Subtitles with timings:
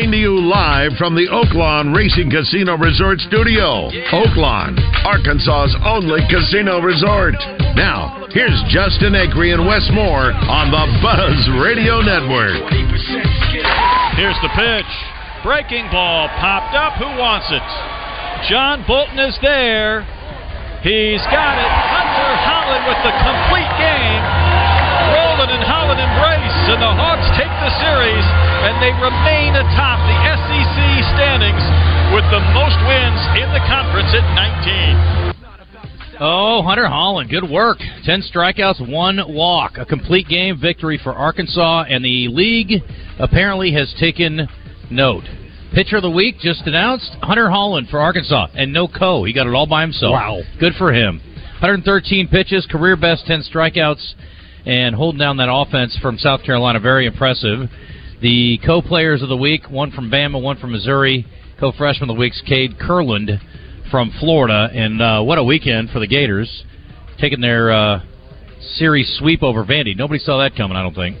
[0.00, 3.92] Coming to you live from the Oaklawn Racing Casino Resort Studio.
[4.16, 7.36] Oaklawn, Arkansas's only casino resort.
[7.76, 12.64] Now, here's Justin Acree and Wes Moore on the Buzz Radio Network.
[14.16, 14.88] Here's the pitch.
[15.44, 16.96] Breaking ball popped up.
[16.96, 17.60] Who wants it?
[18.48, 20.08] John Bolton is there.
[20.80, 21.68] He's got it.
[21.68, 24.24] Hunter Holland with the complete game.
[25.12, 27.19] Rowland and Holland embrace, and the Hawks take the series,
[28.60, 30.78] and they remain atop the SEC
[31.16, 31.64] standings
[32.12, 35.30] with the most wins in the conference at 19.
[36.22, 37.78] Oh, Hunter Holland, good work.
[38.04, 39.78] 10 strikeouts, one walk.
[39.78, 42.82] A complete game victory for Arkansas, and the league
[43.18, 44.46] apparently has taken
[44.90, 45.24] note.
[45.72, 49.24] Pitcher of the week just announced Hunter Holland for Arkansas, and no co.
[49.24, 50.12] He got it all by himself.
[50.12, 50.42] Wow.
[50.58, 51.20] Good for him.
[51.60, 54.14] 113 pitches, career best 10 strikeouts,
[54.66, 56.80] and holding down that offense from South Carolina.
[56.80, 57.70] Very impressive.
[58.22, 61.26] The co players of the week, one from Bama, one from Missouri.
[61.58, 63.38] Co freshman of the week's Cade Kurland
[63.90, 64.68] from Florida.
[64.72, 66.64] And uh, what a weekend for the Gators,
[67.18, 68.00] taking their uh,
[68.76, 69.96] series sweep over Vandy.
[69.96, 71.16] Nobody saw that coming, I don't think.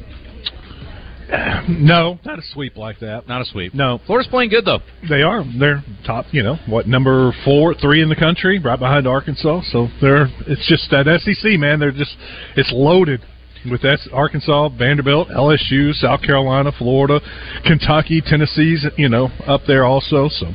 [1.68, 3.28] No, not a sweep like that.
[3.28, 3.72] Not a sweep.
[3.72, 4.80] No, Florida's playing good though.
[5.08, 5.44] they are.
[5.58, 6.26] They're top.
[6.32, 6.88] You know what?
[6.88, 9.62] Number four, three in the country, right behind Arkansas.
[9.70, 10.26] So they're.
[10.48, 11.78] It's just that SEC man.
[11.78, 12.16] They're just.
[12.56, 13.20] It's loaded
[13.68, 17.20] with S- Arkansas, Vanderbilt, LSU, South Carolina, Florida,
[17.66, 18.86] Kentucky, Tennessee's.
[18.96, 20.28] You know up there also.
[20.28, 20.46] So.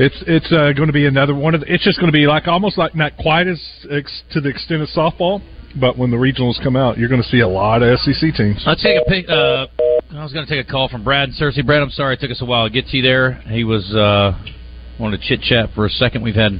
[0.00, 1.62] It's it's uh, going to be another one of.
[1.62, 4.48] The, it's just going to be like almost like not quite as ex, to the
[4.48, 5.42] extent of softball,
[5.78, 8.62] but when the regionals come out, you're going to see a lot of SEC teams.
[8.64, 9.28] Let's take a pic.
[9.28, 9.66] Uh,
[10.12, 11.66] I was going to take a call from Brad and Searcy.
[11.66, 13.34] Brad, I'm sorry it took us a while to get to you there.
[13.50, 14.38] He was uh,
[15.00, 16.22] wanted to chit chat for a second.
[16.22, 16.52] We've had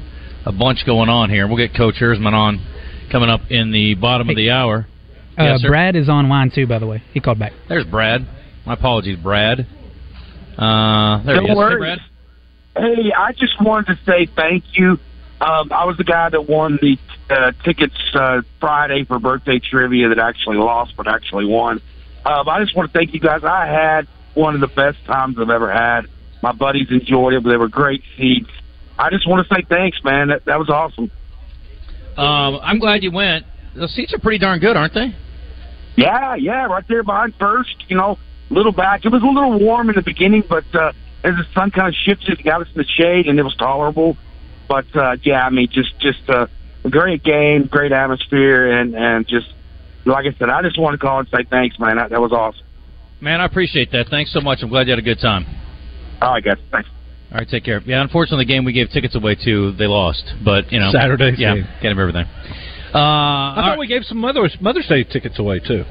[0.44, 1.46] a bunch going on here.
[1.46, 2.58] We'll get Coach Ersman on
[3.12, 4.86] coming up in the bottom of the hour.
[5.38, 5.68] Uh, Yes, sir.
[5.68, 7.02] Brad is on line too, by the way.
[7.12, 7.52] He called back.
[7.68, 8.26] There's Brad.
[8.66, 9.60] My apologies, Brad.
[10.58, 11.56] Uh, there he No is.
[11.70, 11.78] Hey.
[11.78, 11.98] Brad.
[12.76, 14.98] Hey, I just wanted to say thank you.
[15.40, 16.98] Um, I was the guy that won the
[17.30, 21.80] uh, tickets uh, Friday for birthday trivia that actually lost but actually won.
[22.26, 23.44] Um, I just want to thank you guys.
[23.44, 26.06] I had one of the best times I've ever had.
[26.42, 27.44] My buddies enjoyed it.
[27.44, 28.50] They were great seats.
[28.98, 30.28] I just want to say thanks, man.
[30.28, 31.10] That, that was awesome.
[32.16, 33.46] Um, I'm glad you went.
[33.76, 35.14] The seats are pretty darn good, aren't they?
[35.98, 37.74] Yeah, yeah, right there behind first.
[37.88, 38.18] You know,
[38.50, 39.04] little back.
[39.04, 40.92] It was a little warm in the beginning, but uh,
[41.24, 43.56] as the sun kind of shifted, it got us in the shade, and it was
[43.56, 44.16] tolerable.
[44.68, 46.46] But uh, yeah, I mean, just just uh,
[46.84, 49.48] a great game, great atmosphere, and and just
[50.04, 51.96] like I said, I just want to call and say thanks, man.
[51.96, 52.64] That, that was awesome.
[53.20, 54.06] Man, I appreciate that.
[54.08, 54.60] Thanks so much.
[54.62, 55.46] I'm glad you had a good time.
[56.22, 56.88] All right, guys, thanks.
[57.32, 57.82] All right, take care.
[57.84, 60.22] Yeah, unfortunately, the game we gave tickets away to, they lost.
[60.44, 61.66] But you know, Saturday's yeah, game.
[61.82, 62.26] get him everything.
[62.94, 65.84] Uh, I thought we gave some Mother's Mother's Day tickets away too.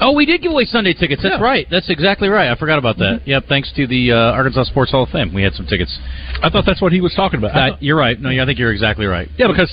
[0.00, 1.22] Oh, we did give away Sunday tickets.
[1.22, 1.44] That's Yeah.
[1.44, 1.66] right.
[1.70, 2.48] That's exactly right.
[2.50, 3.20] I forgot about that.
[3.24, 3.44] Yep.
[3.48, 5.96] Thanks to the uh, Arkansas Sports Hall of Fame, we had some tickets.
[6.42, 7.52] I thought that's what he was talking about.
[7.52, 8.18] Thought- you're right.
[8.20, 9.28] No, I think you're exactly right.
[9.38, 9.70] yeah, because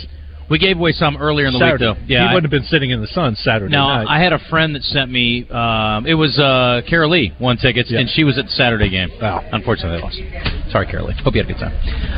[0.49, 2.03] We gave away some earlier in the Saturday, week, though.
[2.13, 2.19] Yeah.
[2.23, 4.07] he I- wouldn't have been sitting in the sun Saturday no, night.
[4.09, 5.47] I had a friend that sent me.
[5.49, 7.99] Um, it was uh, Carol Lee won tickets, Yeah.
[7.99, 9.09] and she was at the Saturday game.
[9.21, 9.47] Wow.
[9.51, 10.71] Unfortunately, they lost.
[10.71, 11.15] Sorry, Carol Lee.
[11.23, 11.75] Hope you had a good time.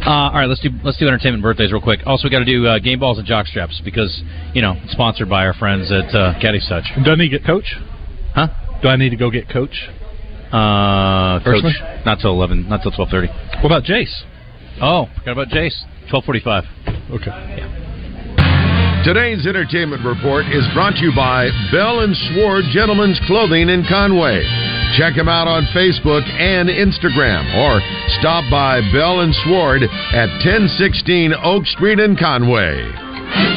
[0.07, 1.99] Uh, all right, let's do let's do entertainment birthdays real quick.
[2.05, 5.29] Also, we got to do uh, game balls and jock straps because you know sponsored
[5.29, 6.85] by our friends at uh, Caddy's Touch.
[7.03, 7.75] Doesn't he get coach?
[8.33, 8.47] Huh?
[8.81, 9.75] Do I need to go get coach?
[10.51, 12.05] Uh, coach, Firstman?
[12.05, 13.27] not till eleven, not till twelve thirty.
[13.27, 14.21] What about Jace?
[14.81, 15.83] Oh, forgot about Jace.
[16.09, 16.63] Twelve forty-five.
[17.11, 17.77] Okay.
[19.03, 24.45] Today's entertainment report is brought to you by Bell and Sword Gentlemen's Clothing in Conway.
[24.93, 27.81] Check them out on Facebook and Instagram or
[28.21, 29.81] stop by Bell and Sword
[30.13, 32.77] at 1016 Oak Street in Conway.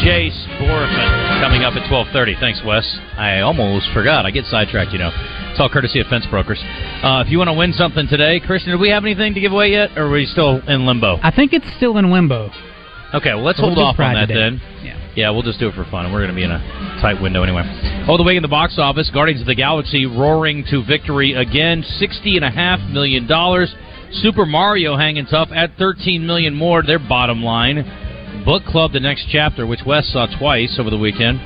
[0.00, 2.36] Jace Bohrofen coming up at twelve thirty.
[2.41, 2.86] Thanks, Wes.
[3.19, 4.24] I almost forgot.
[4.24, 5.10] I get sidetracked, you know.
[5.51, 6.60] It's all courtesy of Fence Brokers.
[7.03, 9.53] Uh, if you want to win something today, Christian, do we have anything to give
[9.53, 11.19] away yet, or are we still in limbo?
[11.22, 12.51] I think it's still in limbo.
[13.13, 14.41] Okay, well, let's We'll hold off on that today.
[14.59, 14.60] then.
[14.83, 14.94] Yeah.
[15.16, 16.13] Yeah, we'll just do it for fun.
[16.13, 16.59] We're going to be in a
[17.01, 17.63] tight window anyway.
[18.09, 21.84] All the way in the box office, Guardians of the Galaxy roaring to victory again,
[21.99, 23.75] sixty and a half million dollars.
[24.11, 26.83] Super Mario hanging tough at thirteen million more.
[26.83, 28.43] Their bottom line.
[28.45, 31.39] Book Club, the next chapter, which Wes saw twice over the weekend,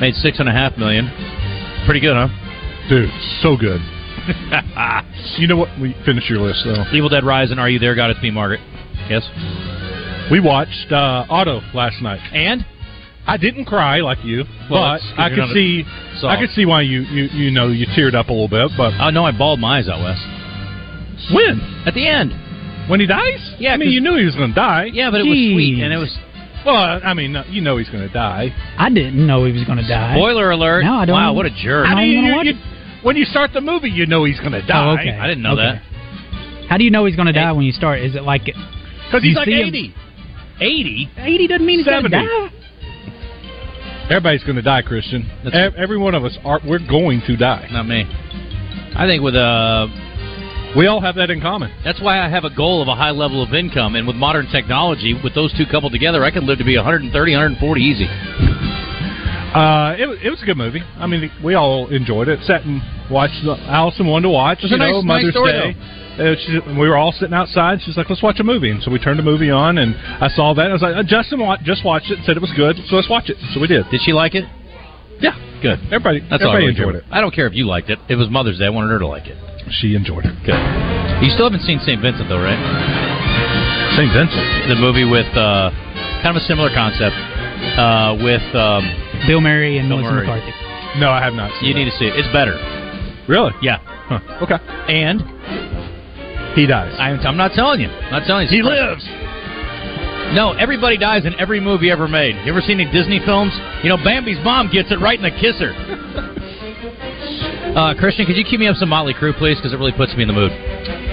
[0.00, 1.06] made six and a half million.
[1.84, 2.28] Pretty good, huh?
[2.88, 3.10] Dude,
[3.42, 3.80] so good.
[5.38, 5.68] You know what?
[5.80, 6.84] We finish your list though.
[6.92, 7.94] Evil Dead Rise and Are You There?
[7.94, 8.60] God, it's me, Margaret.
[9.08, 9.22] Yes.
[10.30, 12.20] We watched uh, Otto last night.
[12.32, 12.64] And
[13.30, 15.84] I didn't cry like you, Well, but I could see,
[16.20, 16.36] soft.
[16.36, 18.70] I could see why you, you, you know, you teared up a little bit.
[18.76, 20.18] But Oh know I bawled my eyes out, Wes.
[21.32, 21.60] when?
[21.86, 22.32] At the end.
[22.90, 23.54] When he dies?
[23.58, 24.90] Yeah, I mean, you knew he was going to die.
[24.92, 26.10] Yeah, but it was sweet, and it was.
[26.66, 28.50] Well, I mean, you know he's going to die.
[28.76, 30.14] I didn't know he was going to die.
[30.16, 30.84] Spoiler alert!
[30.84, 31.86] No, I don't- Wow, what a jerk!
[31.86, 32.58] I I don't mean, even you- you-
[33.02, 34.86] when you start the movie, you know he's going to oh, die.
[34.90, 35.16] Oh, okay.
[35.16, 35.62] I didn't know Okay.
[35.62, 36.68] that.
[36.68, 38.00] How do you know he's going to die when you start?
[38.00, 39.94] Is it like Because he's like see him- 80.
[40.60, 41.08] Eighty.
[41.16, 42.26] 80 doesn't mean he's going to 70.
[42.28, 42.50] die?
[44.10, 45.30] Everybody's going to die, Christian.
[45.52, 46.58] Ev- Every one of us are.
[46.66, 47.68] We're going to die.
[47.70, 48.04] Not me.
[48.96, 49.86] I think with uh,
[50.76, 51.70] We all have that in common.
[51.84, 54.48] that's why I have a goal of a high level of income, and with modern
[54.50, 58.06] technology, with those two coupled together, I can live to be 130, 140 easy.
[58.06, 60.82] Uh, it, was- it was a good movie.
[60.98, 62.40] I mean, we all enjoyed it.
[62.44, 62.80] Sat and
[63.10, 63.42] watched.
[63.44, 64.58] The, Allison wanted to watch.
[64.62, 65.76] was a you know, nice- nice Mother's story, Day.
[65.78, 65.99] Uh,
[66.36, 67.80] she, we were all sitting outside.
[67.82, 70.28] She's like, "Let's watch a movie," and so we turned the movie on, and I
[70.28, 70.68] saw that.
[70.68, 72.96] I was like, uh, "Justin wa- just watched it, and said it was good, so
[72.96, 73.88] let's watch it." So we did.
[73.90, 74.44] Did she like it?
[75.20, 75.80] Yeah, Good.
[75.92, 76.20] everybody.
[76.20, 77.04] That's everybody really care enjoyed it.
[77.10, 77.98] I don't care if you liked it.
[78.08, 78.66] It was Mother's Day.
[78.66, 79.36] I wanted her to like it.
[79.36, 79.72] it.
[79.80, 80.32] She enjoyed it.
[80.44, 80.56] Good.
[81.24, 82.00] You still haven't seen St.
[82.00, 82.56] Vincent though, right?
[83.96, 84.08] St.
[84.12, 84.46] Vincent.
[84.72, 85.68] The movie with uh,
[86.24, 87.12] kind of a similar concept
[87.76, 88.84] uh, with um,
[89.26, 90.26] Bill Murray and Bill Melissa Murray.
[90.26, 91.00] McCarthy.
[91.00, 91.52] No, I have not.
[91.60, 92.16] Seen you need to see it.
[92.16, 92.56] It's better.
[93.28, 93.52] Really?
[93.62, 93.78] Yeah.
[94.08, 94.18] Huh.
[94.42, 94.56] Okay.
[94.88, 95.20] And
[96.54, 96.94] He dies.
[96.98, 97.88] I'm, I'm not telling you.
[97.88, 98.56] I'm not telling you.
[98.56, 99.06] he lives.
[100.34, 102.36] No, everybody dies in every movie ever made.
[102.46, 103.50] You ever seen any Disney films?
[103.82, 105.74] You know, Bambi's mom gets it right in the kisser.
[107.74, 109.58] Uh, Christian, could you keep me up some Motley Crue, please?
[109.58, 110.50] Because it really puts me in the mood.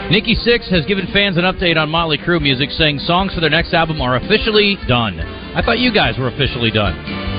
[0.09, 3.49] Nikki Sixx has given fans an update on Motley Crue music, saying songs for their
[3.49, 5.19] next album are officially done.
[5.19, 6.97] I thought you guys were officially done.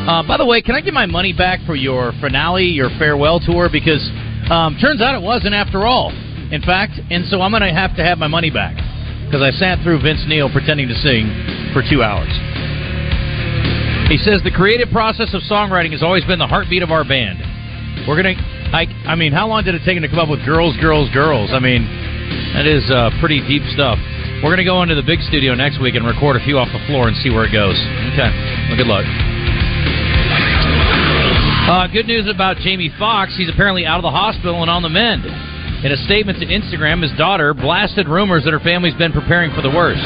[0.09, 3.41] Uh, by the way, can I get my money back for your finale, your farewell
[3.41, 3.69] tour?
[3.71, 4.03] Because
[4.51, 6.11] um, turns out it wasn't after all.
[6.51, 8.75] In fact, and so I'm going to have to have my money back
[9.29, 11.29] because I sat through Vince Neil pretending to sing
[11.77, 12.33] for two hours.
[14.09, 17.37] He says the creative process of songwriting has always been the heartbeat of our band.
[18.09, 18.41] We're gonna,
[18.73, 21.13] I, I mean, how long did it take him to come up with "Girls, Girls,
[21.13, 21.53] Girls"?
[21.53, 21.85] I mean,
[22.57, 24.01] that is uh, pretty deep stuff.
[24.41, 26.81] We're gonna go into the big studio next week and record a few off the
[26.89, 27.77] floor and see where it goes.
[28.17, 28.33] Okay,
[28.73, 29.05] well, good luck.
[31.69, 33.37] Uh, good news about Jamie Foxx.
[33.37, 35.29] He's apparently out of the hospital and on the mend.
[35.79, 39.63] In a statement to Instagram, his daughter blasted rumors that her family's been preparing for
[39.63, 40.03] the worst.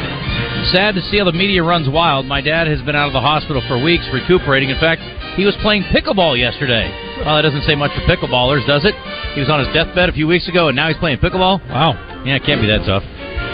[0.69, 2.27] Sad to see how the media runs wild.
[2.27, 4.69] My dad has been out of the hospital for weeks recuperating.
[4.69, 5.01] In fact,
[5.33, 6.93] he was playing pickleball yesterday.
[7.25, 8.93] Well, that doesn't say much for pickleballers, does it?
[9.33, 11.65] He was on his deathbed a few weeks ago, and now he's playing pickleball?
[11.73, 11.97] Wow.
[12.21, 13.03] Yeah, it can't be that tough.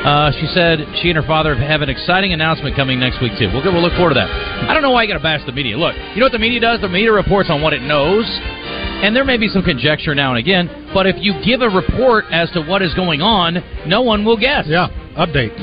[0.03, 3.47] Uh, she said she and her father have an exciting announcement coming next week, too.
[3.55, 4.31] We'll, we'll look forward to that.
[4.67, 5.79] I don't know why you got to bash the media.
[5.79, 6.81] Look, you know what the media does?
[6.83, 8.27] The media reports on what it knows,
[9.03, 12.25] and there may be some conjecture now and again, but if you give a report
[12.31, 14.67] as to what is going on, no one will guess.
[14.67, 14.89] Yeah.
[15.17, 15.55] Update.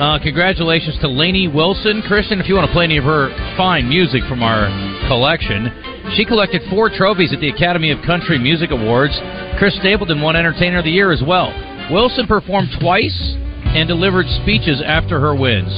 [0.00, 2.02] Uh, congratulations to Lainey Wilson.
[2.08, 4.66] Christian, if you want to play any of her fine music from our
[5.06, 5.70] collection,
[6.16, 9.14] she collected four trophies at the Academy of Country Music Awards.
[9.58, 11.52] Chris Stapleton won Entertainer of the Year as well.
[11.90, 15.72] Wilson performed twice and delivered speeches after her wins.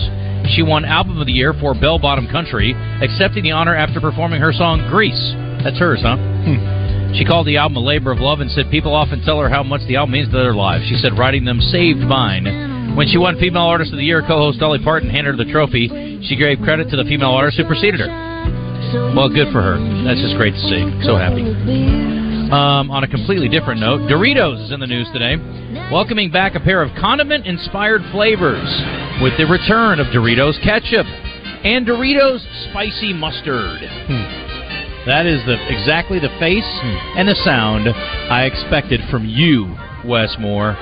[0.55, 4.41] She won Album of the Year for Bell Bottom Country, accepting the honor after performing
[4.41, 5.35] her song Grease.
[5.65, 6.17] That's hers, huh?
[7.17, 9.63] She called the album a labor of love and said people often tell her how
[9.63, 10.85] much the album means to their lives.
[10.89, 12.97] She said writing them saved mine.
[12.97, 16.21] When she won Female Artist of the Year, co-host Dolly Parton handed her the trophy.
[16.27, 18.11] She gave credit to the female artist who preceded her.
[19.17, 19.79] Well, good for her.
[20.05, 20.83] That's just great to see.
[21.03, 21.43] So happy.
[22.51, 25.37] Um, on a completely different note, Doritos is in the news today,
[25.91, 28.69] welcoming back a pair of condiment-inspired flavors
[29.23, 31.07] with the return of Doritos ketchup
[31.65, 33.81] and Doritos spicy mustard.
[35.07, 37.21] That is the exactly the face hmm.
[37.21, 39.69] and the sound I expected from you,
[40.01, 40.73] Wes Moore.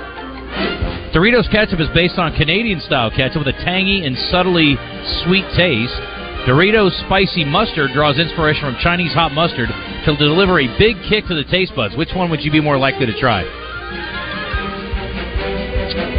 [1.11, 4.79] Doritos ketchup is based on Canadian style ketchup with a tangy and subtly
[5.27, 5.99] sweet taste.
[6.47, 11.35] Doritos spicy mustard draws inspiration from Chinese hot mustard to deliver a big kick to
[11.35, 11.97] the taste buds.
[11.97, 13.43] Which one would you be more likely to try?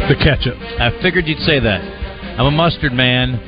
[0.08, 0.60] The ketchup.
[0.60, 1.80] I figured you'd say that.
[2.38, 3.40] I'm a mustard man,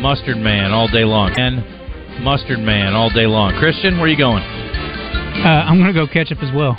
[0.00, 1.34] mustard man all day long.
[1.36, 1.75] And
[2.20, 3.54] mustard man all day long.
[3.58, 4.42] Christian, where are you going?
[4.42, 6.76] Uh, I'm going to go ketchup as well.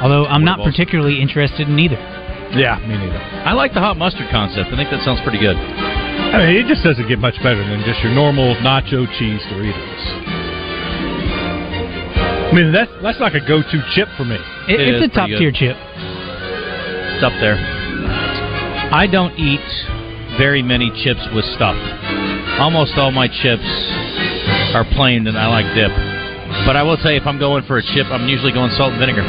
[0.00, 0.70] Although I'm not Balls.
[0.70, 1.98] particularly interested in either.
[2.54, 3.18] Yeah, me neither.
[3.44, 4.70] I like the hot mustard concept.
[4.72, 5.56] I think that sounds pretty good.
[5.56, 10.04] I mean, it just doesn't get much better than just your normal nacho cheese Doritos.
[12.48, 14.36] I mean, that's that's like a go-to chip for me.
[14.68, 15.76] It, It is it's a top-tier chip.
[15.76, 17.60] It's up there.
[18.88, 19.60] I don't eat
[20.38, 21.76] very many chips with stuff.
[22.62, 23.66] Almost all my chips
[24.74, 25.90] are plain and I like dip.
[26.64, 29.00] But I will say, if I'm going for a chip, I'm usually going salt and
[29.00, 29.22] vinegar.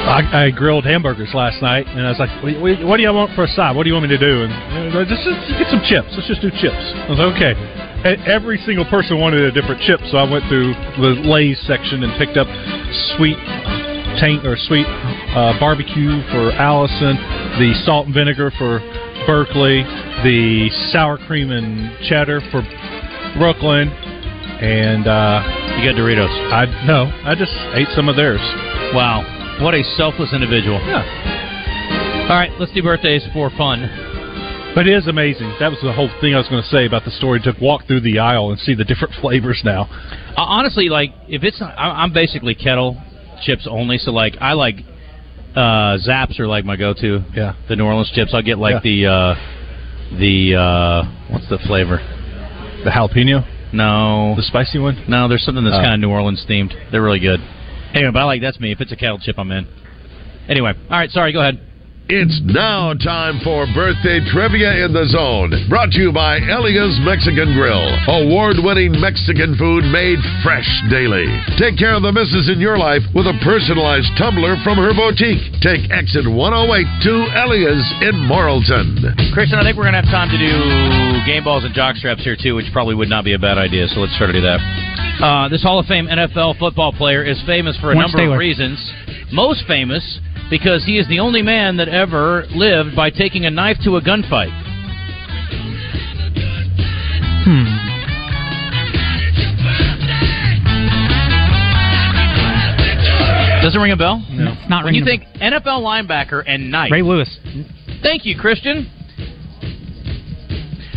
[0.00, 2.56] I, I grilled hamburgers last night, and I was like, what,
[2.88, 3.76] what, do you want for a side?
[3.76, 6.08] What do you want me to do?" And uh, just, just get some chips.
[6.16, 6.80] Let's just do chips.
[6.80, 7.52] I was like, "Okay."
[8.04, 12.02] e- every single person wanted a different chip, so I went through the Lay's section
[12.02, 12.48] and picked up
[13.16, 13.36] sweet
[14.18, 14.86] tank or sweet
[15.36, 17.16] uh, barbecue for Allison,
[17.60, 18.80] the salt and vinegar for
[19.30, 19.84] Berkeley,
[20.26, 22.62] the sour cream and cheddar for
[23.38, 25.38] Brooklyn, and uh,
[25.78, 26.34] You got Doritos.
[26.50, 28.40] I no, I just ate some of theirs.
[28.92, 29.22] Wow.
[29.62, 30.80] What a selfless individual.
[30.82, 32.26] Yeah.
[32.28, 33.86] All right, let's do birthdays for fun.
[34.74, 35.54] But it is amazing.
[35.60, 37.38] That was the whole thing I was going to say about the story.
[37.42, 39.82] To walk through the aisle and see the different flavors now.
[40.36, 43.00] Uh, honestly, like if it's, I- I'm basically kettle
[43.42, 43.98] chips only.
[43.98, 44.74] So like I like
[45.56, 47.24] uh Zapp's are like my go-to.
[47.34, 47.54] Yeah.
[47.68, 48.32] The New Orleans chips.
[48.34, 48.90] I'll get like Yeah.
[48.90, 49.34] the uh
[50.18, 51.98] the uh what's the flavor?
[52.84, 55.04] The jalapeno, No, the spicy one.
[55.08, 55.28] no.
[55.28, 55.82] There's something that's Oh.
[55.82, 56.72] kind of New Orleans themed.
[56.90, 57.40] They're really good.
[57.94, 58.70] Anyway, but I like that's me.
[58.72, 59.66] If it's a kettle chip, I'm in.
[60.48, 61.10] Anyway, all right.
[61.10, 61.32] Sorry.
[61.32, 61.60] Go ahead.
[62.10, 65.54] It's now time for birthday trivia in the zone.
[65.70, 67.86] Brought to you by Elia's Mexican Grill.
[68.10, 71.30] Award winning Mexican food made fresh daily.
[71.54, 75.38] Take care of the misses in your life with a personalized tumbler from her boutique.
[75.62, 77.14] Take exit 108 to
[77.46, 79.06] Elia's in Morrilton.
[79.30, 80.50] Christian, I think we're going to have time to do
[81.30, 83.86] game balls and jock straps here, too, which probably would not be a bad idea,
[83.86, 84.58] so let's try to do that.
[85.22, 88.34] Uh, this Hall of Fame NFL football player is famous for a Lawrence number Taylor.
[88.34, 88.82] of reasons.
[89.30, 90.02] Most famous
[90.50, 94.02] because he is the only man that ever lived by taking a knife to a
[94.02, 94.50] gunfight.
[97.44, 97.80] Hmm.
[103.62, 104.24] Does it ring a bell?
[104.30, 104.52] No.
[104.52, 106.90] It's not When you ringing think NFL linebacker and knife.
[106.90, 107.28] Ray Lewis.
[108.02, 108.90] Thank you, Christian.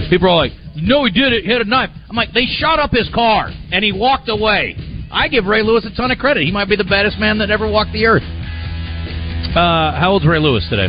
[0.10, 1.44] People are like, no, he did it.
[1.44, 1.90] He had a knife.
[2.10, 4.78] I'm like, they shot up his car and he walked away.
[5.12, 6.46] I give Ray Lewis a ton of credit.
[6.46, 8.24] He might be the baddest man that ever walked the earth.
[9.56, 10.88] Uh, how old's Ray Lewis today?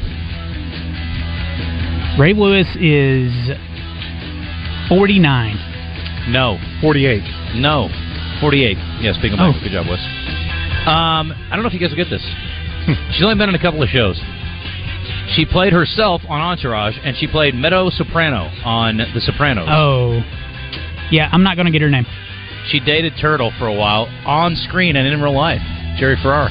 [2.18, 3.32] Ray Lewis is
[4.88, 6.30] 49.
[6.32, 7.22] No, 48.
[7.56, 7.88] no,
[8.40, 8.76] 48.
[9.00, 9.52] Yes, big Oh.
[9.62, 10.00] Good job, Wes.
[10.86, 12.22] Um, I don't know if you guys will get this.
[13.12, 14.20] She's only been in a couple of shows.
[15.34, 19.68] She played herself on Entourage, and she played Meadow Soprano on The Sopranos.
[19.70, 20.22] Oh.
[21.10, 22.06] Yeah, I'm not going to get her name.
[22.70, 25.60] She dated Turtle for a while on screen and in real life.
[25.98, 26.48] Jerry Ferrara.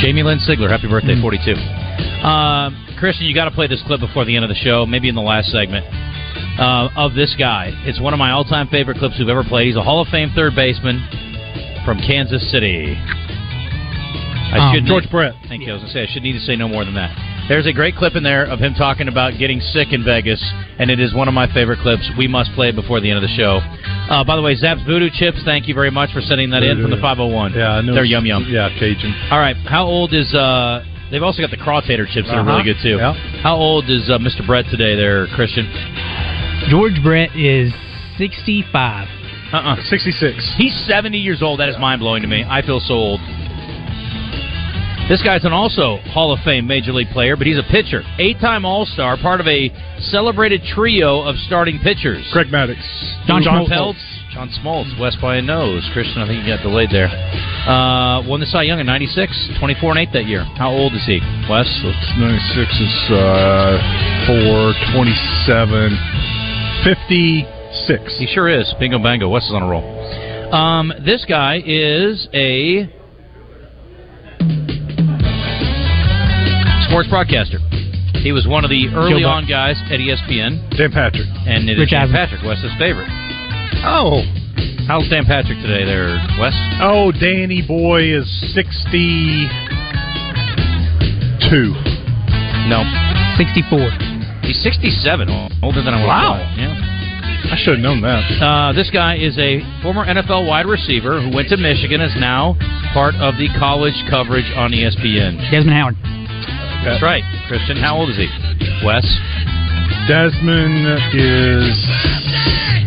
[0.00, 1.52] Jamie Lynn Sigler, happy birthday, 42.
[2.26, 5.08] Um, Christian, you got to play this clip before the end of the show, maybe
[5.08, 5.86] in the last segment,
[6.58, 7.70] uh, of this guy.
[7.84, 9.66] It's one of my all time favorite clips we've ever played.
[9.66, 10.98] He's a Hall of Fame third baseman
[11.84, 12.94] from Kansas City.
[14.52, 15.34] I Um, should George Brett.
[15.48, 15.70] Thank you.
[15.70, 17.10] I was going to say, I should need to say no more than that.
[17.48, 20.40] There's a great clip in there of him talking about getting sick in Vegas,
[20.78, 22.08] and it is one of my favorite clips.
[22.16, 23.60] We must play it before the end of the show.
[24.08, 26.80] Uh, by the way, Zapp's Voodoo Chips, thank you very much for sending that in
[26.80, 27.52] from the 501.
[27.52, 27.94] Yeah, I know.
[27.94, 28.46] They're yum yum.
[28.48, 29.12] Yeah, Cajun.
[29.30, 30.32] All right, how old is.
[30.34, 32.52] uh They've also got the Crawtator chips that are Uh-huh.
[32.52, 32.96] really good, too.
[32.96, 33.12] Yeah.
[33.42, 34.46] How old is uh, Mr.
[34.46, 35.68] Brett today, there, Christian?
[36.70, 37.70] George Brett is
[38.16, 39.08] 65.
[39.52, 40.54] Uh uh 66.
[40.56, 41.60] He's 70 years old.
[41.60, 42.44] That is mind blowing to me.
[42.48, 43.20] I feel so old.
[45.12, 48.00] This guy's an also Hall of Fame Major League player, but he's a pitcher.
[48.16, 49.68] Eight time All Star, part of a
[50.08, 52.26] celebrated trio of starting pitchers.
[52.32, 52.80] Craig Maddux.
[53.26, 54.00] John, John Peltz,
[54.32, 55.86] John Smoltz, Wes by a nose.
[55.92, 57.12] Christian, I think he got delayed there.
[57.12, 60.44] Uh, won the Cy Young in 96, 24 and 8 that year.
[60.56, 61.20] How old is he?
[61.44, 61.68] Wes?
[62.16, 63.76] 96 is uh,
[64.48, 65.92] 4, 27,
[66.88, 68.18] 56.
[68.18, 68.72] He sure is.
[68.80, 69.28] Bingo bango.
[69.28, 69.84] Wes is on a roll.
[70.54, 73.01] Um, this guy is a
[76.92, 77.56] sports broadcaster.
[78.20, 81.24] He was one of the early Joe on guys at ESPN, Dan Patrick.
[81.48, 82.14] and it is Rich Dan Eisen.
[82.14, 83.08] Patrick, Wes's favorite.
[83.80, 84.20] Oh.
[84.84, 86.52] How's Dan Patrick today, there, Wes?
[86.84, 89.48] Oh, Danny Boy is 62.
[92.68, 92.84] No,
[93.40, 94.44] 64.
[94.44, 95.32] he's 67,
[95.64, 96.36] older than I would Wow.
[96.60, 96.76] Yeah.
[97.50, 98.20] I should have known that.
[98.38, 102.54] Uh, this guy is a former NFL wide receiver who went to Michigan, is now
[102.92, 105.40] part of the college coverage on ESPN.
[105.50, 105.96] Desmond Howard.
[106.84, 107.76] That's right, Christian.
[107.76, 108.26] How old is he?
[108.84, 109.06] Wes?
[110.08, 111.78] Desmond is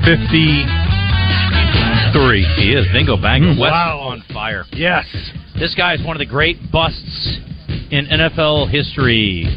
[0.03, 2.43] 53.
[2.59, 2.85] He is.
[2.91, 3.53] Bingo bango.
[3.55, 3.99] Mm, Wes wow.
[3.99, 4.65] on fire.
[4.73, 5.05] Yes.
[5.57, 7.39] This guy is one of the great busts
[7.89, 9.47] in NFL history.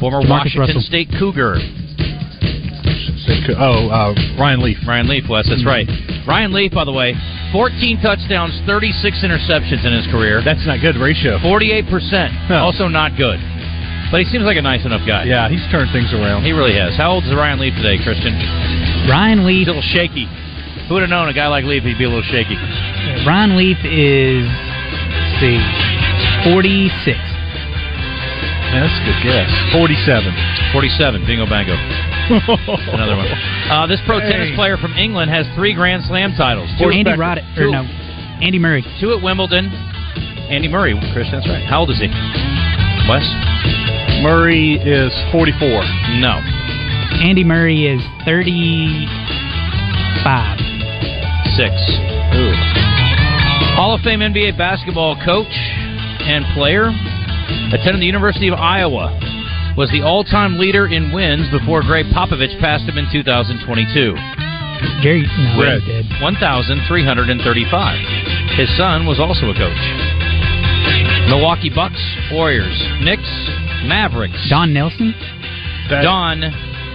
[0.00, 0.80] Former Demarcus Washington Russell.
[0.82, 1.58] State Cougar.
[3.58, 4.76] Oh, uh, Ryan Leaf.
[4.86, 5.48] Ryan Leaf, Wes.
[5.48, 5.86] That's right.
[6.26, 7.14] Ryan Leaf, by the way,
[7.52, 10.42] 14 touchdowns, 36 interceptions in his career.
[10.44, 11.38] That's not good ratio.
[11.38, 11.86] 48%.
[12.50, 12.64] Huh.
[12.66, 13.38] Also not good.
[14.10, 15.24] But he seems like a nice enough guy.
[15.24, 16.44] Yeah, he's turned things around.
[16.46, 16.94] He really has.
[16.96, 18.38] How old is Ryan Leaf today, Christian?
[19.10, 19.66] Ryan He's Leaf.
[19.66, 20.26] a little shaky.
[20.86, 22.54] Who would have known a guy like Leaf, he'd be a little shaky?
[23.26, 25.58] Ryan Leaf is, let's see,
[26.54, 27.18] 46.
[28.70, 29.50] That's a good guess.
[29.74, 30.30] 47.
[30.70, 31.26] 47.
[31.26, 31.74] Bingo bango.
[32.94, 33.26] Another one.
[33.70, 34.30] Uh, this pro Hey.
[34.30, 36.70] tennis player from England has three Grand Slam titles.
[36.78, 37.82] Two Andy Roddick, two- or no,
[38.42, 38.84] Andy Murray.
[39.00, 39.66] Two at Wimbledon.
[40.50, 41.64] Andy Murray, Chris, that's right.
[41.66, 42.06] How old is he?
[43.10, 43.22] Wes?
[44.22, 45.82] Murray is 44.
[46.20, 46.40] No.
[47.22, 50.58] Andy Murray is 35.
[51.56, 51.72] Six.
[53.76, 55.52] Hall of Fame NBA basketball coach
[56.24, 56.90] and player.
[57.72, 59.12] Attended the University of Iowa.
[59.76, 64.16] Was the all time leader in wins before Gregg Popovich passed him in 2022.
[65.02, 65.82] Jerry, no, Red.
[66.20, 67.98] 1,335.
[68.56, 69.84] His son was also a coach.
[71.28, 72.00] Milwaukee Bucks,
[72.32, 73.28] Warriors, Knicks,
[73.84, 74.46] Mavericks.
[74.48, 75.14] Don Nelson?
[75.90, 76.40] That- Don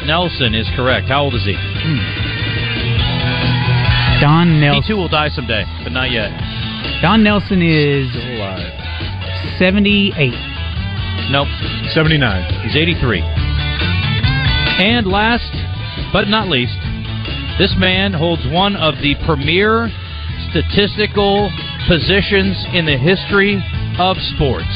[0.05, 1.07] Nelson is correct.
[1.07, 1.53] How old is he?
[1.55, 1.99] Hmm.
[4.21, 4.83] Don He Nelson.
[4.87, 6.29] too will die someday, but not yet.
[7.01, 8.71] Don Nelson is alive
[9.57, 10.33] 78.
[11.31, 11.47] Nope.
[11.93, 12.43] 79.
[12.65, 13.21] He's 83.
[14.81, 15.49] And last
[16.13, 16.77] but not least,
[17.57, 19.89] this man holds one of the premier
[20.49, 21.49] statistical
[21.87, 23.61] positions in the history
[23.97, 24.69] of sports.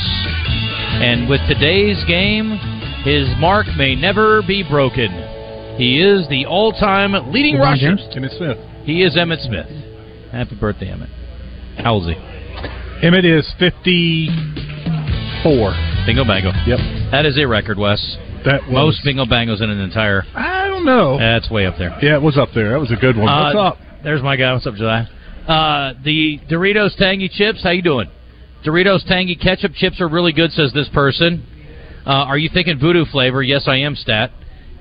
[1.02, 2.58] And with today's game,
[3.04, 5.12] his mark may never be broken.
[5.78, 7.96] He is the all time leading rusher.
[7.98, 8.58] Emmitt Smith.
[8.86, 9.68] He is Emmitt Smith.
[10.32, 11.10] Happy birthday, Emmitt.
[11.84, 12.22] How old is he?
[13.06, 15.74] Emmitt is 54.
[16.06, 16.52] Bingo bango.
[16.66, 16.80] Yep.
[17.12, 18.16] That is a record, Wes.
[18.46, 20.24] That was, Most bingo bangos in an entire.
[20.34, 21.18] I don't know.
[21.18, 21.98] That's way up there.
[22.02, 22.72] Yeah, it was up there.
[22.72, 23.26] That was a good one.
[23.26, 23.78] What's Uh, up?
[24.04, 24.54] There's my guy.
[24.54, 25.08] What's up, July?
[25.48, 27.64] Uh, the Doritos Tangy Chips.
[27.64, 28.08] How you doing?
[28.66, 31.46] Doritos Tangy Ketchup Chips are really good, says this person.
[32.06, 33.44] Uh, are you thinking Voodoo flavor?
[33.44, 33.96] Yes, I am.
[33.96, 34.32] Stat.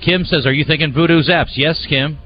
[0.05, 1.53] Kim says, are you thinking Voodoo Zapp's?
[1.57, 2.19] Yes, Kim.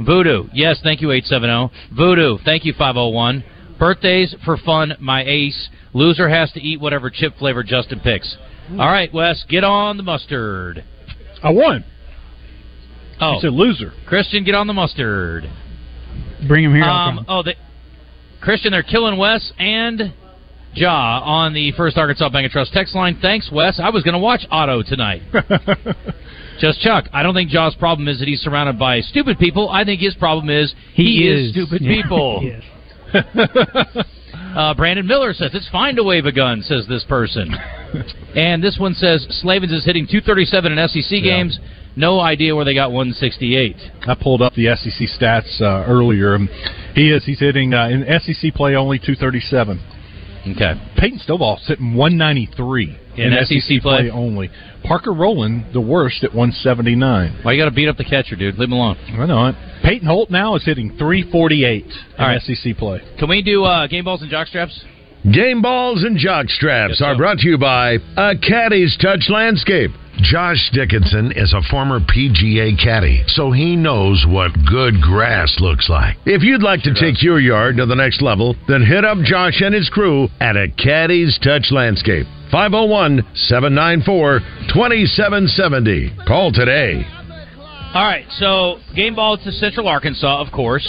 [0.00, 0.44] Voodoo.
[0.52, 1.96] Yes, thank you, 870.
[1.96, 2.38] Voodoo.
[2.44, 3.44] Thank you, 501.
[3.78, 5.68] Birthdays for fun, my ace.
[5.92, 8.36] Loser has to eat whatever chip flavor Justin picks.
[8.72, 10.84] All right, Wes, get on the mustard.
[11.42, 11.84] I won.
[13.20, 13.92] Oh, It's a loser.
[14.06, 15.44] Christian, get on the mustard.
[16.46, 16.84] Bring him here.
[16.84, 17.54] Um, oh, they,
[18.42, 20.12] Christian, they're killing Wes and
[20.76, 23.18] Ja on the First Arkansas Bank and Trust text line.
[23.20, 23.80] Thanks, Wes.
[23.82, 25.22] I was going to watch Otto tonight.
[26.60, 27.06] Just Chuck.
[27.12, 29.68] I don't think Ja's problem is that he's surrounded by stupid people.
[29.68, 31.52] I think his problem is he, is.
[31.52, 32.02] stupid Yeah.
[32.02, 32.60] people.
[34.56, 36.62] Uh, Brandon Miller says it's fine to wave a gun.
[36.62, 37.54] Says this person,
[38.34, 41.58] and this one says Slavens is hitting 237 in SEC games.
[41.94, 43.76] No idea where they got 168.
[44.08, 46.34] I pulled up the SEC stats uh, earlier.
[46.36, 46.48] and
[46.94, 47.24] He is.
[47.26, 49.78] He's hitting uh, in SEC play only 237.
[50.54, 50.74] Okay.
[50.96, 54.10] Peyton Stovall's sitting 193 In SEC play?
[54.10, 54.50] only.
[54.84, 57.40] Parker Rowland, the worst at 179.
[57.42, 58.56] Why you got to beat up the catcher, dude?
[58.58, 58.96] Leave him alone.
[59.18, 59.56] I know it.
[59.82, 62.40] Peyton Holt now is hitting 348 in All right.
[62.42, 63.00] SEC play.
[63.18, 64.78] Can we do uh, game balls and jockstraps?
[65.32, 67.18] Game balls and jock straps Yes, are sir.
[67.18, 69.90] brought to you by a Caddy's Touch Landscape.
[70.22, 76.16] Josh Dickinson is a former PGA caddy, so he knows what good grass looks like.
[76.24, 79.60] If you'd like to take your yard to the next level, then hit up Josh
[79.60, 82.26] and his crew at a Caddy's Touch Landscape.
[82.50, 84.40] 501 794
[84.72, 86.16] 2770.
[86.26, 87.04] Call today.
[87.96, 90.86] All right, so game ball to Central Arkansas, of course.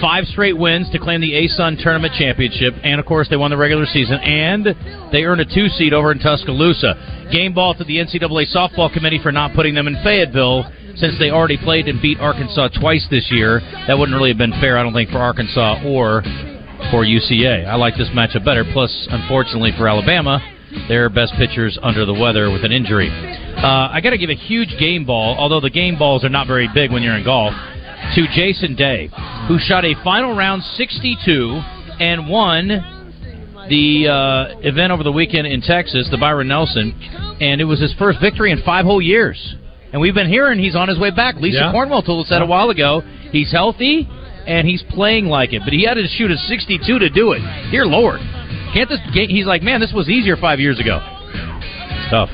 [0.00, 3.58] Five straight wins to claim the ASUN Tournament Championship, and of course they won the
[3.58, 4.64] regular season, and
[5.12, 7.28] they earned a two seed over in Tuscaloosa.
[7.30, 10.64] Game ball to the NCAA softball committee for not putting them in Fayetteville,
[10.96, 13.60] since they already played and beat Arkansas twice this year.
[13.86, 16.22] That wouldn't really have been fair, I don't think, for Arkansas or
[16.90, 17.66] for UCA.
[17.66, 18.64] I like this matchup better.
[18.72, 20.40] Plus, unfortunately for Alabama,
[20.88, 23.08] their best pitchers under the weather with an injury.
[23.10, 26.46] Uh, I got to give a huge game ball, although the game balls are not
[26.46, 27.52] very big when you're in golf,
[28.14, 29.08] to Jason Day,
[29.48, 31.60] who shot a final round 62
[32.00, 32.68] and won
[33.68, 36.92] the uh, event over the weekend in Texas, the Byron Nelson,
[37.40, 39.54] and it was his first victory in five whole years.
[39.92, 41.36] And we've been hearing he's on his way back.
[41.36, 41.72] Lisa Yeah.
[41.72, 43.02] Cornwell told us that a while ago.
[43.32, 44.08] He's healthy
[44.46, 47.40] and he's playing like it, but he had to shoot a 62 to do it.
[47.70, 48.20] Dear Lord,
[48.74, 49.00] can't this?
[49.14, 51.00] ga- He's like, man, this was easier five years ago.
[51.00, 52.30] It's tough.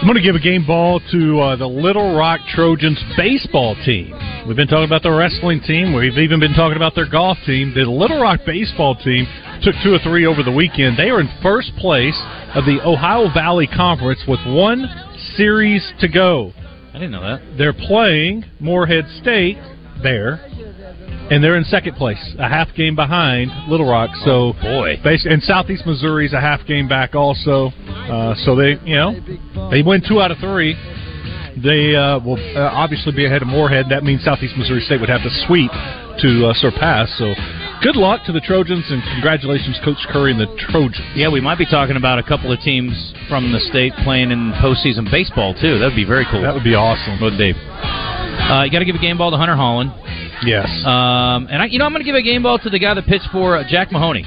[0.00, 4.12] I'm going to give a game ball to uh, the Little Rock Trojans baseball team.
[4.46, 5.94] We've been talking about the wrestling team.
[5.94, 7.72] We've even been talking about their golf team.
[7.74, 9.26] The Little Rock baseball team
[9.62, 10.96] took two or three over the weekend.
[10.96, 12.18] They are in first place
[12.54, 14.86] of the Ohio Valley Conference with one
[15.36, 16.52] series to go.
[16.90, 17.56] I didn't know that.
[17.58, 19.58] They're playing Morehead State
[20.02, 20.40] there,
[21.30, 24.10] and they're in second place, a half game behind Little Rock.
[24.24, 24.96] So, boy.
[25.02, 27.68] bas- and Southeast Missouri's a half game back also.
[27.88, 29.14] Uh, so they, you know,
[29.70, 30.74] they win two out of three.
[31.62, 33.86] They uh, will uh, obviously be ahead of Morehead.
[33.90, 37.12] That means Southeast Missouri State would have to sweep to uh, surpass.
[37.18, 37.34] So,
[37.82, 40.98] good luck to the Trojans, and congratulations, Coach Curry and the Trojans.
[41.14, 42.92] Yeah, we might be talking about a couple of teams
[43.28, 45.78] from the state playing in postseason baseball too.
[45.78, 46.42] That'd be very cool.
[46.42, 47.20] That would be awesome.
[47.20, 47.52] Would be.
[47.52, 49.92] Uh, you got to give a game ball to Hunter Holland.
[50.44, 50.66] Yes.
[50.84, 52.94] Um, and I, you know, I'm going to give a game ball to the guy
[52.94, 54.24] that pitched for uh, Jack Mahoney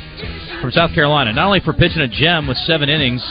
[0.61, 1.33] from South Carolina.
[1.33, 3.21] Not only for pitching a gem with seven innings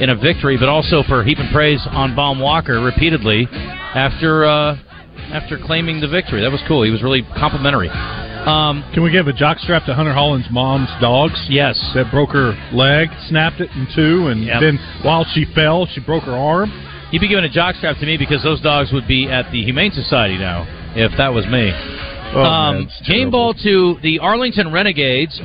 [0.00, 4.76] in a victory, but also for heaping praise on Baum Walker repeatedly after uh,
[5.32, 6.42] after claiming the victory.
[6.42, 6.82] That was cool.
[6.84, 7.88] He was really complimentary.
[7.88, 11.34] Um, Can we give a jockstrap to Hunter Holland's mom's dogs?
[11.48, 11.74] Yes.
[11.94, 14.60] That broke her leg, snapped it in two, and Yep.
[14.60, 16.70] then while she fell, she broke her arm.
[17.10, 19.90] You'd be giving a jockstrap to me because those dogs would be at the Humane
[19.92, 20.62] Society now
[20.94, 21.72] if that was me.
[22.34, 25.40] Oh, um, game ball to the Arlington Renegades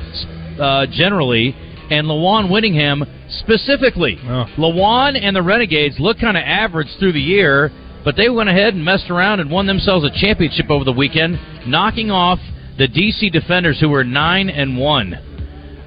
[0.60, 1.56] uh, generally
[1.90, 3.04] and Lawan Whittingham
[3.40, 4.18] specifically.
[4.24, 4.46] Oh.
[4.58, 7.72] Lawan and the Renegades look kind of average through the year,
[8.04, 11.40] but they went ahead and messed around and won themselves a championship over the weekend,
[11.68, 12.40] knocking off
[12.78, 15.20] the DC Defenders who were 9 and 1.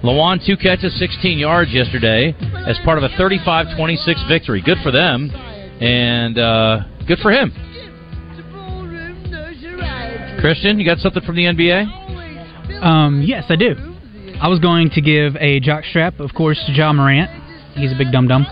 [0.04, 2.34] Lawan two catches, 16 yards yesterday
[2.66, 4.60] as part of a 35-26 victory.
[4.60, 7.50] Good for them, and uh, good for him.
[10.44, 12.82] Christian, you got something from the NBA?
[12.84, 13.74] Um, yes, I do.
[14.42, 17.30] I was going to give a jockstrap, of course, to Ja Morant.
[17.76, 18.46] He's a big dum dum.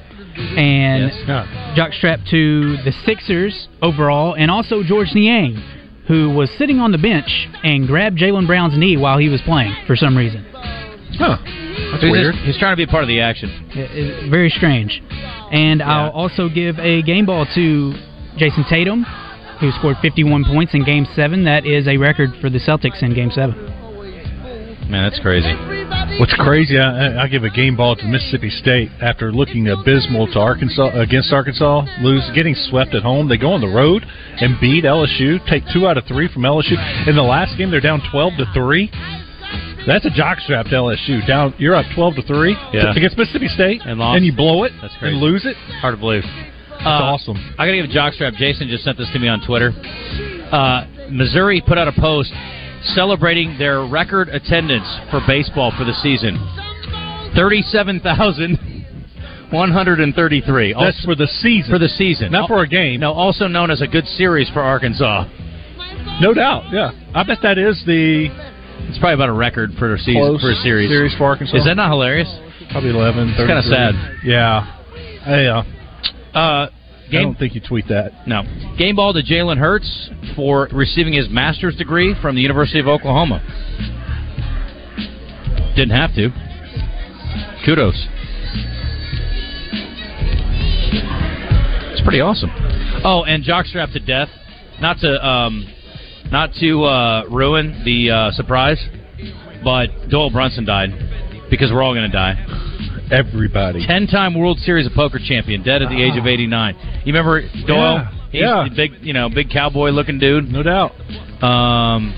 [0.56, 1.74] And Yeah.
[1.76, 5.62] jockstrap to the Sixers overall, and also Georges Niang,
[6.06, 9.74] who was sitting on the bench and grabbed Jaylen Brown's knee while he was playing
[9.86, 10.46] for some reason.
[11.18, 11.36] Huh.
[11.90, 12.34] That's He's, weird.
[12.34, 13.50] just- he's trying to be a part of the action.
[13.74, 15.02] It- it- very strange.
[15.50, 17.94] And I'll also give a game ball to
[18.38, 19.04] Jayson Tatum,
[19.62, 21.44] who scored 51 points in Game 7.
[21.44, 23.54] That is a record for the Celtics in Game 7.
[24.90, 25.54] Man, that's crazy.
[26.18, 30.38] What's crazy, I, I give a game ball to Mississippi State after looking abysmal to
[30.38, 33.28] Arkansas against Arkansas, lose, getting swept at home.
[33.28, 36.76] They go on the road and beat LSU, take two out of three from LSU.
[37.08, 38.90] In the last game, they're down twelve to three.
[39.86, 41.26] That's a jockstrap to LSU.
[41.26, 42.92] Down, you're up twelve to three Yeah.
[42.94, 44.20] against Mississippi State, And lost.
[44.22, 45.14] you blow it That's crazy.
[45.14, 45.56] and lose it.
[45.80, 46.24] Hard to believe.
[46.84, 47.54] That's Uh, awesome.
[47.58, 48.36] I gotta give a jockstrap.
[48.36, 49.72] Jason just sent this to me on Twitter.
[50.50, 52.32] Uh, Missouri put out a post
[52.94, 56.38] celebrating their record attendance for baseball for the season.
[57.36, 58.58] Thirty-seven thousand
[59.50, 60.74] one hundred and thirty-three.
[60.78, 63.00] That's for the season, for the season, not for a game.
[63.00, 65.24] No, also known as a good series for Arkansas.
[66.20, 66.64] No doubt.
[66.72, 68.26] Yeah, I bet that is the
[68.88, 70.90] It's probably about a record for a season for a series.
[70.90, 71.56] series for Arkansas.
[71.56, 72.28] Is that not hilarious?
[72.70, 73.28] probably eleven?
[73.30, 73.94] It's kinda sad.
[74.24, 74.66] Yeah.
[75.26, 75.62] Yeah.
[76.34, 76.68] Uh,
[77.18, 78.26] I don't think you tweet that.
[78.26, 78.42] No.
[78.78, 83.42] Game ball to Jalen Hurts for receiving his master's degree from the University of Oklahoma.
[85.76, 86.30] Didn't have to.
[87.66, 88.06] Kudos.
[91.92, 92.50] It's pretty awesome.
[93.04, 94.28] Oh, and jockstrap to death.
[94.80, 95.66] Not to um,
[96.30, 98.82] not to uh, ruin the uh, surprise,
[99.62, 100.90] but Doyle Brunson died
[101.50, 102.71] because we're all going to die.
[103.12, 103.86] Everybody.
[103.86, 107.02] Ten-time World Series of Poker champion, dead at the age of 89.
[107.04, 108.08] You remember Doyle?
[108.08, 108.66] Yeah, He's yeah.
[108.66, 110.48] the big, you know, big cowboy-looking dude.
[110.50, 110.92] No doubt.
[111.44, 112.14] Um,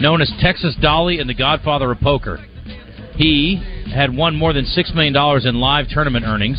[0.00, 2.44] known as Texas Dolly and the Godfather of Poker.
[3.14, 3.62] He
[3.94, 6.58] had won more than six million dollars in live tournament earnings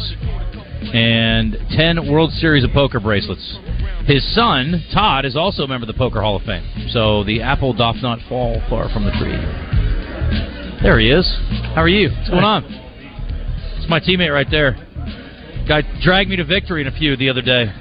[0.93, 3.57] and ten World Series of Poker bracelets.
[4.05, 6.63] His son Todd is also a member of the Poker Hall of Fame.
[6.91, 9.35] So the apple doth not fall far from the tree.
[10.81, 11.27] There he is.
[11.75, 12.09] How are you?
[12.11, 12.84] What's going on?
[13.85, 14.73] It's my teammate right there.
[15.67, 17.71] Guy dragged me to victory in a few the other day.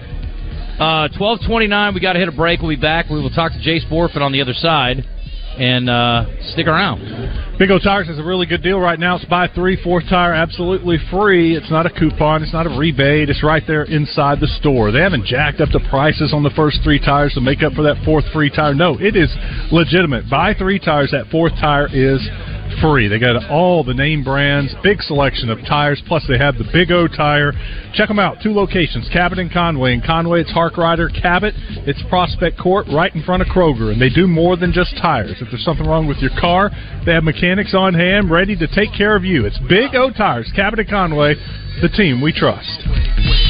[0.79, 1.95] Uh, twelve twenty nine.
[1.95, 2.61] We got to hit a break.
[2.61, 3.09] We'll be back.
[3.09, 4.99] We will talk to Jace Bohrofen on the other side,
[5.57, 7.57] and uh, stick around.
[7.59, 9.17] Big O Tires is a really good deal right now.
[9.17, 11.57] It's buy three, fourth tire absolutely free.
[11.57, 12.43] It's not a coupon.
[12.43, 13.31] It's not a rebate.
[13.31, 14.93] It's right there inside the store.
[14.93, 17.83] They haven't jacked up the prices on the first three tires to make up for
[17.85, 18.75] that fourth free tire.
[18.75, 19.35] No, it is
[19.73, 20.29] legitimate.
[20.29, 21.13] Buy three tires.
[21.13, 22.21] That fourth tire is
[22.81, 23.09] free.
[23.09, 26.91] They got all the name brands, big selection of tires, plus they have the Big
[26.93, 27.53] O tire.
[27.95, 28.39] Check them out.
[28.43, 29.95] Two locations, Cabot and Conway.
[29.95, 31.11] In Conway, it's Harkrider.
[31.21, 31.55] Cabot,
[31.87, 33.93] it's Prospect Court right in front of Kroger.
[33.93, 35.37] And they do more than just tires.
[35.41, 36.71] If there's something wrong with your car,
[37.05, 39.45] they have mechanics on hand ready to take care of you.
[39.47, 41.35] It's Big O Tires, Cabot and Conway,
[41.83, 43.44] the team we trust.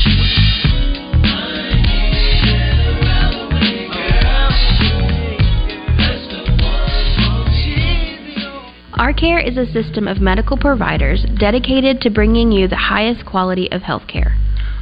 [8.99, 13.83] ARcare is a system of medical providers dedicated to bringing you the highest quality of
[13.83, 14.39] healthcare.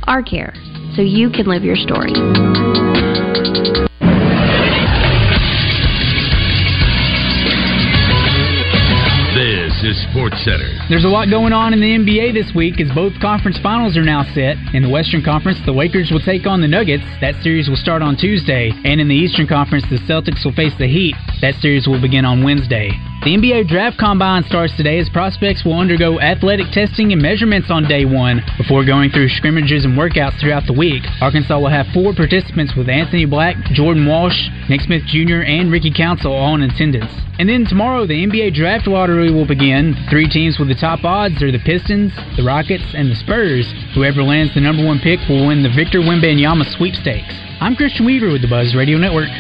[0.07, 0.53] ARcare,
[0.95, 2.13] so you can live your story.
[9.33, 10.69] This is Sports Center.
[10.91, 14.05] There's a lot going on in the NBA this week as both conference finals are
[14.05, 14.61] now set.
[14.75, 17.05] In the Western Conference, the Lakers will take on the Nuggets.
[17.23, 18.73] That series will start on Tuesday.
[18.85, 21.17] And in the Eastern Conference, the Celtics will face the Heat.
[21.41, 22.93] That series will begin on Wednesday.
[23.23, 27.87] The NBA Draft Combine starts today as prospects will undergo athletic testing and measurements on
[27.87, 31.05] day one before going through scrimmages and workouts throughout the week.
[31.21, 34.35] Arkansas will have four participants with Anthony Black, Jordan Walsh,
[34.69, 37.15] Nick Smith Jr., and Ricky Council all in attendance.
[37.39, 39.95] And then tomorrow, the NBA Draft Lottery will begin.
[40.11, 43.71] Three teams with the top odds are the Pistons, the Rockets, and the Spurs.
[43.95, 47.39] Whoever lands the number one pick will win the Victor Wembanyama sweepstakes.
[47.61, 49.31] I'm Christian Weaver with the Buzz Radio Network.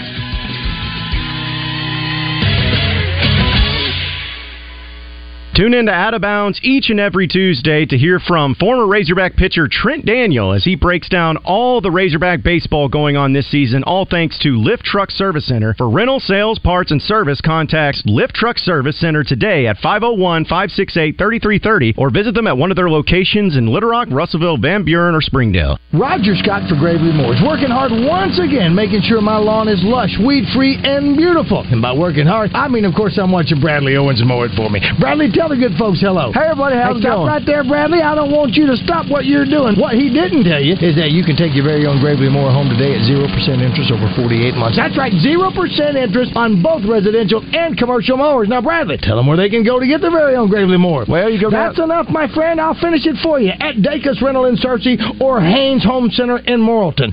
[5.54, 9.36] Tune in to Out of Bounds each and every Tuesday to hear from former Razorback
[9.36, 13.84] pitcher Trent Daniel as he breaks down all the Razorback baseball going on this season,
[13.84, 15.74] all thanks to Lift Truck Service Center.
[15.76, 21.18] For rental, sales, parts, and service, contact Lift Truck Service Center today at 501 568
[21.18, 25.14] 3330 or visit them at one of their locations in Little Rock, Russellville, Van Buren,
[25.14, 25.78] or Springdale.
[25.92, 30.16] Roger Scott for Gravely Moors, working hard once again, making sure my lawn is lush,
[30.24, 31.60] weed free, and beautiful.
[31.68, 34.70] And by working hard, I mean, of course, I'm watching Bradley Owens mow it for
[34.70, 34.80] me.
[34.98, 36.32] Bradley, tell the good folks hello.
[36.32, 37.28] Hey, everybody, how's hey, it going?
[37.28, 38.00] right there, Bradley.
[38.00, 39.76] I don't want you to stop what you're doing.
[39.76, 42.48] What he didn't tell you is that you can take your very own Gravely Moore
[42.48, 43.28] home today at 0%
[43.60, 44.80] interest over 48 months.
[44.80, 45.52] That's right, 0%
[45.92, 48.48] interest on both residential and commercial mowers.
[48.48, 51.04] Now, Bradley, tell them where they can go to get their very own Gravely Moore.
[51.04, 52.56] Well, you go That's down- enough, my friend.
[52.56, 56.64] I'll finish it for you at Dacus Rental in Searcy or Haynes Home Center in
[56.64, 57.12] Morrilton.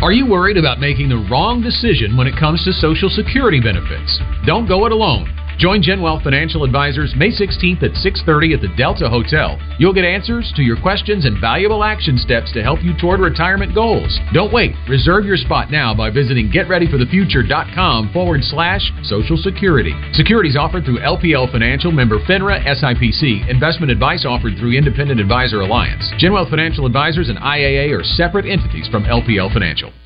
[0.00, 4.20] Are you worried about making the wrong decision when it comes to Social Security benefits?
[4.44, 5.35] Don't go it alone.
[5.58, 9.58] Join Gen Wealth Financial Advisors May 16th at 6:30 at the Delta Hotel.
[9.78, 13.74] You'll get answers to your questions and valuable action steps to help you toward retirement
[13.74, 14.20] goals.
[14.34, 14.74] Don't wait.
[14.86, 19.94] Reserve your spot now by visiting getreadyforthefuture.com forward slash Social Security.
[20.12, 23.48] Securities offered through LPL Financial member FINRA SIPC.
[23.48, 26.12] Investment advice offered through Independent Advisor Alliance.
[26.18, 29.90] Gen Wealth Financial Advisors and IAA are separate entities from LPL Financial.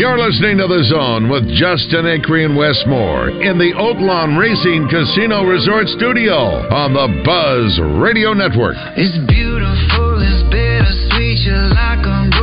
[0.00, 4.88] You're listening to The Zone with Justin Acree and Wes Moore in the Oaklawn Racing
[4.88, 8.76] Casino Resort Studio on the Buzz Radio Network.
[8.96, 11.44] It's beautiful, it's bittersweet.
[11.44, 12.39] You're like a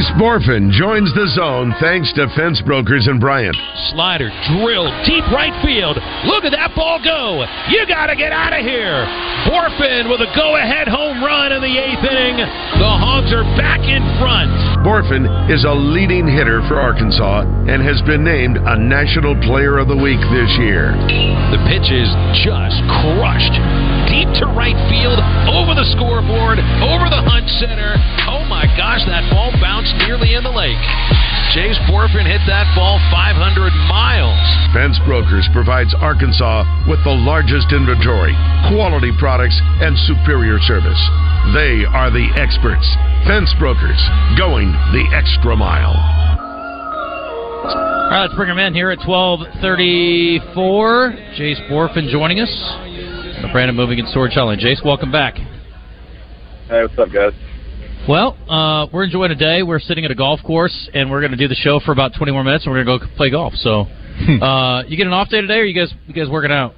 [0.00, 3.52] Jace Bohrofen joins The Zone thanks to Fence Brokers in Bryant.
[3.92, 6.00] Slider drilled deep right field.
[6.24, 7.44] Look at that ball go.
[7.68, 9.04] You got to get out of here.
[9.44, 12.40] Bohrofen with a go ahead home run in the eighth inning.
[12.80, 14.48] The Hogs are back in front.
[14.80, 19.92] Bohrofen is a leading hitter for Arkansas and has been named a National Player of
[19.92, 20.96] the Week this year.
[21.52, 22.08] The pitch is
[22.40, 23.99] just crushed.
[24.30, 25.18] Deep to right field,
[25.50, 27.98] over the scoreboard, over the Hunt Center.
[28.30, 30.78] Oh my gosh, that ball bounced nearly in the lake.
[31.54, 34.38] Chase Bohrofen hit that ball 500 miles.
[34.70, 38.30] Fence Brokers provides Arkansas with the largest inventory,
[38.70, 41.00] quality products, and superior service.
[41.50, 42.86] They are the experts.
[43.26, 43.98] Fence Brokers,
[44.38, 45.98] going the extra mile.
[47.66, 51.12] All right, let's bring him in here at 1234.
[51.34, 52.50] Jace Bohrofen joining us.
[53.42, 54.60] The Brandon Moving and Storage Hotline.
[54.60, 55.34] Jace, welcome back.
[56.68, 57.32] Hey, what's up, guys?
[58.06, 59.62] Well, uh, we're enjoying a day.
[59.62, 62.12] We're sitting at a golf course, and we're going to do the show for about
[62.14, 63.54] 20 more minutes, and we're going to go play golf.
[63.54, 63.86] So,
[64.42, 66.74] uh, you get an off day today, or you guys you guys working out?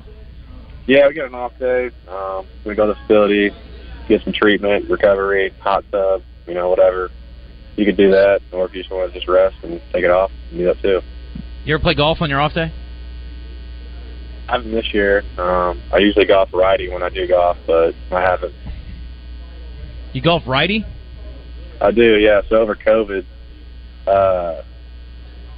[0.86, 1.90] Yeah, we got an off day.
[2.06, 3.50] Um, we go to the facility,
[4.08, 7.10] get some treatment, recovery, hot tub, you know, whatever.
[7.74, 10.10] You could do that, or if you just want to just rest and take it
[10.10, 11.00] off, you do that too.
[11.64, 12.72] You ever play golf on your off day?
[14.48, 15.22] I haven't this year.
[15.38, 18.54] Um, I usually golf righty when I do golf, but I haven't.
[20.12, 20.84] You golf righty?
[21.80, 22.42] I do, yeah.
[22.48, 23.24] So over COVID,
[24.06, 24.62] uh,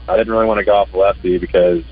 [0.08, 1.82] I didn't really want to golf lefty because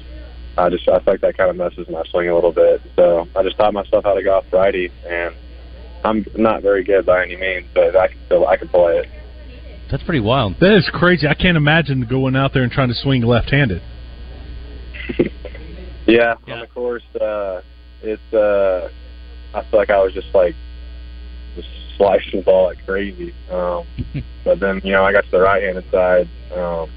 [0.56, 2.82] I just I feel like that kind of messes my swing a little bit.
[2.96, 5.34] So I just taught myself how to go off righty, and
[6.04, 9.08] I'm not very good by any means, but I can still I can play it.
[9.90, 10.54] That's pretty wild.
[10.60, 11.26] That is crazy.
[11.26, 13.82] I can't imagine going out there and trying to swing left-handed.
[16.12, 17.62] Yeah, on the course, uh,
[18.02, 18.90] it's uh,
[19.54, 20.54] I feel like I was just like
[21.56, 23.34] just slicing the ball like crazy.
[23.50, 23.86] Um,
[24.44, 26.28] but then you know I got to the right-handed side.
[26.54, 26.90] Um,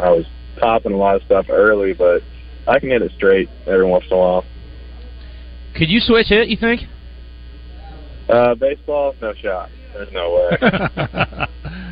[0.00, 0.24] I was
[0.58, 2.22] topping a lot of stuff early, but
[2.66, 4.44] I can hit it straight every once in a while.
[5.76, 6.48] Could you switch hit?
[6.48, 6.80] You think?
[8.28, 9.70] Uh, baseball, no shot.
[9.92, 10.58] There's no way.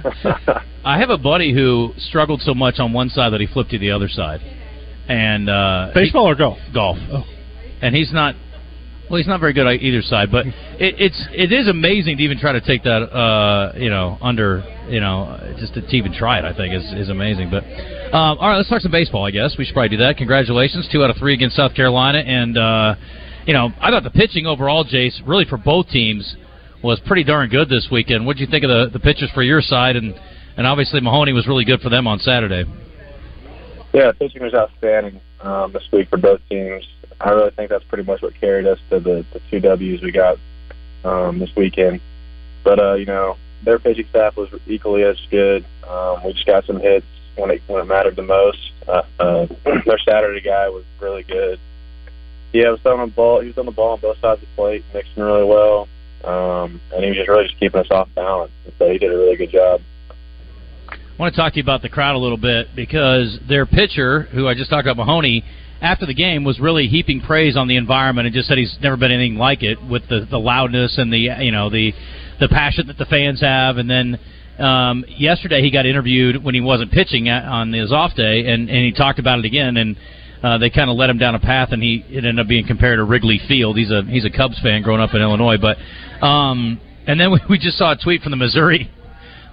[0.85, 3.79] I have a buddy who struggled so much on one side that he flipped to
[3.79, 4.41] the other side,
[5.09, 6.59] and uh, Baseball or golf?
[6.73, 6.97] golf.
[7.83, 8.35] And he's not.
[9.11, 10.47] Well, he's not very good on either side, but
[10.81, 13.03] it, it's it is amazing to even try to take that.
[13.03, 16.45] Uh, you know, under you know, just to even try it.
[16.45, 17.51] I think is is amazing.
[17.51, 17.65] But
[18.15, 19.25] um, all right, let's talk some baseball.
[19.27, 20.17] I guess we should probably do that.
[20.17, 22.95] Congratulations, two out of three against South Carolina, and uh,
[23.47, 26.37] you know, I thought the pitching overall, Jace, really for both teams
[26.83, 28.25] was pretty darn good this weekend.
[28.25, 30.15] What would you think of the the pitchers for your side, and
[30.57, 32.65] and obviously Mahoney was really good for them on Saturday.
[33.95, 36.85] Yeah, pitching was outstanding um, this week for both teams.
[37.21, 40.11] I really think that's pretty much what carried us to the, the two W's we
[40.11, 40.37] got
[41.05, 42.01] um, this weekend.
[42.65, 45.65] But uh, you know, their pitching staff was equally as good.
[45.89, 48.73] Um, we just got some hits when it when it mattered the most.
[48.89, 49.47] Uh, uh,
[49.87, 51.61] their Saturday guy was really good.
[52.53, 53.41] Yeah, was throwing the ball.
[53.41, 55.89] He was on the ball on both sides of the plate, mixing really well,
[56.25, 58.51] um, and he was just really just keeping us off balance.
[58.77, 59.83] So he did a really good job.
[61.17, 64.23] I want to talk to you about the crowd a little bit because their pitcher,
[64.23, 65.45] who I just talked about, Mahoney,
[65.81, 68.97] after the game was really heaping praise on the environment and just said he's never
[68.97, 71.93] been anything like it with the the loudness and the you know the
[72.41, 73.77] the passion that the fans have.
[73.77, 74.19] And then
[74.59, 78.69] um, yesterday he got interviewed when he wasn't pitching at, on his off day, and
[78.69, 79.97] and he talked about it again and.
[80.43, 82.67] Uh, they kind of led him down a path, and he it ended up being
[82.67, 83.79] compared to Wrigley Field.
[83.79, 85.79] He's a he's a Cubs fan growing up in Illinois, but
[86.23, 88.91] um, and then we, we just saw a tweet from the Missouri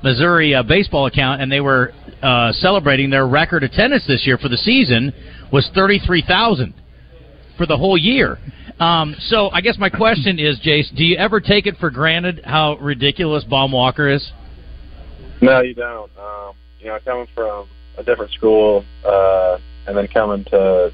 [0.04, 4.50] Missouri uh, baseball account, and they were uh, celebrating their record attendance this year for
[4.50, 5.14] the season
[5.52, 6.74] was thirty three thousand
[7.58, 8.38] for the whole year.
[8.80, 12.42] Um, so I guess my question is, Jace, do you ever take it for granted
[12.44, 14.32] how ridiculous Baum Walker is?
[15.42, 16.12] No, you don't.
[16.18, 20.92] Um, you know, coming from a different school uh, and then coming to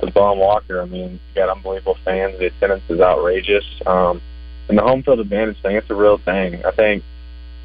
[0.00, 2.38] to Baum Walker, I mean, you got unbelievable fans.
[2.38, 3.64] The attendance is outrageous.
[3.84, 4.22] Um,
[4.70, 6.64] and the home field advantage thing, it's a real thing.
[6.64, 7.04] I think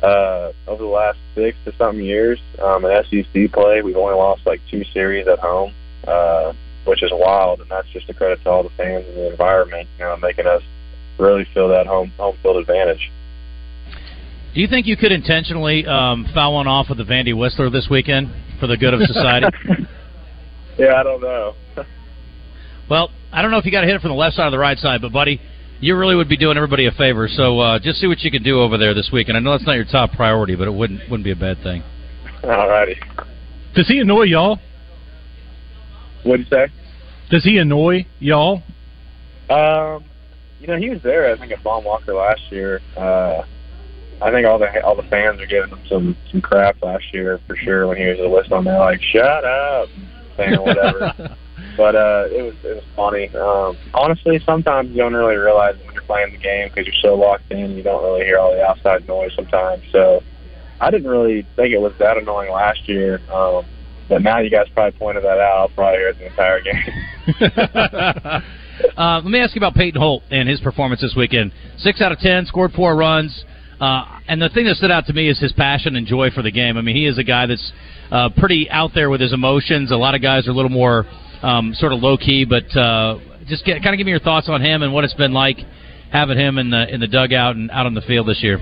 [0.05, 4.45] uh, over the last six to something years um, in SEC play, we've only lost
[4.45, 5.73] like two series at home,
[6.07, 6.53] uh,
[6.85, 7.61] which is wild.
[7.61, 10.45] And that's just a credit to all the fans and the environment, you know, making
[10.45, 10.61] us
[11.17, 13.11] really feel that home home field advantage.
[14.53, 17.87] Do you think you could intentionally um, foul one off with the Vandy Whistler this
[17.89, 19.47] weekend for the good of society?
[20.77, 21.55] Yeah, I don't know.
[22.89, 24.51] well, I don't know if you got to hit it from the left side or
[24.51, 25.39] the right side, but buddy,
[25.79, 27.27] you really would be doing everybody a favor.
[27.27, 29.27] So uh, just see what you can do over there this week.
[29.27, 31.61] And I know that's not your top priority, but it wouldn't wouldn't be a bad
[31.63, 31.83] thing.
[32.43, 32.97] All righty.
[33.75, 34.59] Does he annoy y'all?
[36.23, 36.67] What'd you say?
[37.29, 38.63] Does he annoy y'all?
[39.49, 40.03] Um,
[40.59, 41.31] you know, he was there.
[41.31, 42.81] I think at Baum Walker last year.
[42.97, 43.43] Uh,
[44.21, 47.39] I think all the all the fans are giving him some some crap last year
[47.47, 49.89] for sure when he was a list on there, like "shut up"
[50.37, 51.37] saying or whatever.
[51.77, 53.29] but uh, it was it was funny.
[53.35, 57.15] Um, honestly, sometimes you don't really realize when you're playing the game because you're so
[57.15, 57.71] locked in.
[57.71, 59.83] You don't really hear all the outside noise sometimes.
[59.91, 60.21] So
[60.79, 63.19] I didn't really think it was that annoying last year.
[63.31, 63.65] Um,
[64.07, 65.57] but now you guys probably pointed that out.
[65.57, 68.43] I'll probably hear it the entire game.
[68.97, 71.53] Uh, let me ask you about Peyton Holt and his performance this weekend.
[71.77, 73.45] Six out of ten, scored four runs.
[73.79, 76.41] Uh, and the thing that stood out to me is his passion and joy for
[76.41, 76.77] the game.
[76.77, 77.71] I mean, he is a guy that's
[78.11, 79.91] uh, pretty out there with his emotions.
[79.91, 81.05] A lot of guys are a little more
[81.43, 84.49] um, sort of low key, but uh, just get, kind of give me your thoughts
[84.49, 85.57] on him and what it's been like
[86.11, 88.59] having him in the in the dugout and out on the field this year.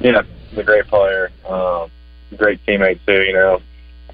[0.00, 1.30] Yeah, he's a great player.
[1.48, 1.90] Um,
[2.36, 3.22] great teammate too.
[3.22, 3.60] You know,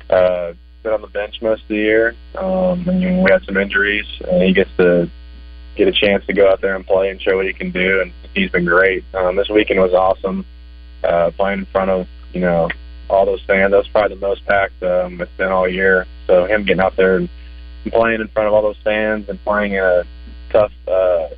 [0.08, 2.14] uh, been on the bench most of the year.
[2.36, 5.10] Um, and we had some injuries, and he gets to
[5.76, 8.00] get a chance to go out there and play and show what he can do.
[8.00, 9.04] And he's been great.
[9.14, 10.44] Um, this weekend was awesome.
[11.02, 12.68] Uh, playing in front of you know
[13.08, 13.72] all those fans.
[13.72, 16.06] That was probably the most packed um, it's been all year.
[16.26, 17.28] So him getting out there and
[17.89, 20.05] playing in front of all those fans and playing in a
[20.51, 21.28] tough uh,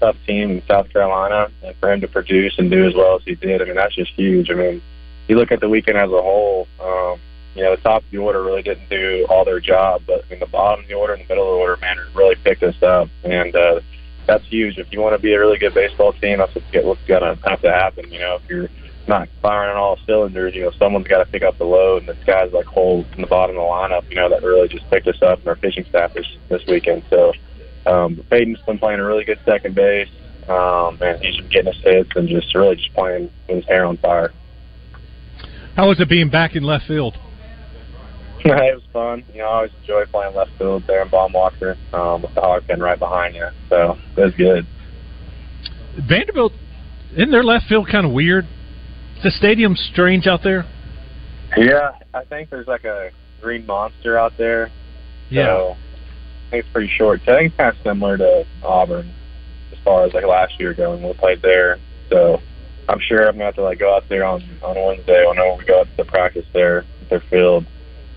[0.00, 3.22] tough team in South Carolina, and for him to produce and do as well as
[3.24, 4.50] he did, I mean that's just huge.
[4.50, 4.82] I mean,
[5.28, 6.68] you look at the weekend as a whole.
[6.80, 7.18] Um,
[7.54, 10.30] you know, the top of the order really didn't do all their job, but I
[10.30, 12.62] mean, the bottom of the order and the middle of the order, man, really picked
[12.62, 13.80] us up, and uh,
[14.26, 14.76] that's huge.
[14.76, 17.62] If you want to be a really good baseball team, that's what's, going to have
[17.62, 18.12] to happen.
[18.12, 18.68] You know, if you're
[19.08, 20.54] not firing on all cylinders.
[20.54, 23.20] You know, someone's got to pick up the load, and this guy's like hole in
[23.20, 24.08] the bottom of the lineup.
[24.10, 27.04] You know, that really just picked us up in our pitching staff this this weekend.
[27.10, 27.32] So
[27.86, 30.08] um, Peyton's been playing a really good second base,
[30.48, 33.84] um, and he's been getting us hits and just really just playing with his hair
[33.84, 34.32] on fire.
[35.76, 37.16] How was it being back in left field?
[38.44, 39.24] it was fun.
[39.32, 42.66] You know, I always enjoy playing left field there in Baumwalker um, with the hog
[42.66, 43.48] pin right behind you.
[43.68, 44.66] So it was good.
[45.98, 46.52] Vanderbilt,
[47.12, 48.46] isn't their left field kind of weird?
[49.16, 50.66] Is the stadium strange out there?
[51.56, 53.10] Yeah, I think there's like a
[53.40, 54.70] green monster out there.
[55.30, 55.46] Yeah.
[55.46, 55.76] So
[56.46, 57.20] I think it's pretty short.
[57.22, 59.10] I think it's kind of similar to Auburn
[59.72, 61.78] as far as like last year going we played there.
[62.10, 62.42] So
[62.88, 65.64] I'm sure I'm gonna have to like go out there on on Wednesday when we
[65.64, 67.66] go out to practice there at their field.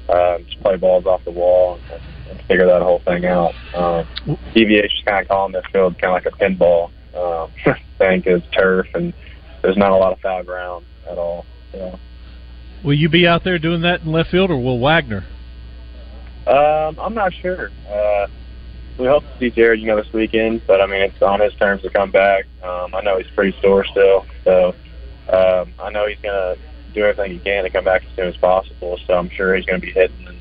[0.10, 3.54] Um, just play balls off the wall and, and figure that whole thing out.
[3.76, 4.08] Um,
[4.56, 7.52] DVH is kind of calling their field kind of like a pinball um,
[8.00, 9.14] thing because turf and
[9.62, 11.46] there's not a lot of foul ground at all.
[11.72, 12.00] So.
[12.84, 15.24] Will you be out there doing that in left field, or will Wegner?
[16.48, 17.70] Um, I'm not sure.
[17.90, 18.28] Uh,
[18.98, 21.54] we hope to see Jared, you know, this weekend, but I mean, it's on his
[21.56, 22.46] terms to come back.
[22.64, 24.76] Um, I know he's pretty sore still, so
[25.32, 26.56] um, I know he's gonna
[26.94, 28.98] do everything he can to come back as soon as possible.
[29.06, 30.38] So I'm sure he's gonna be hitting and,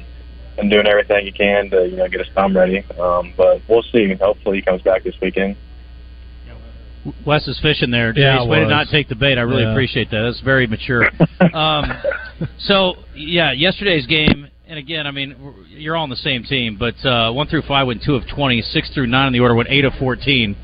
[0.58, 2.84] and doing everything he can to, you know, get his thumb ready.
[2.98, 4.14] Um, but we'll see.
[4.14, 5.56] Hopefully, he comes back this weekend.
[7.24, 8.12] Wes is fishing there.
[8.16, 9.38] Yeah, Jace I way to not take the bait.
[9.38, 9.72] I really Yeah.
[9.72, 10.22] appreciate that.
[10.22, 11.08] That's very mature.
[11.54, 11.92] um,
[12.58, 15.34] so yeah, yesterday's game, and again, I mean,
[15.70, 18.60] you're all on the same team, but uh, one through five went two of twenty,
[18.62, 20.56] six through nine in the order went eight of fourteen.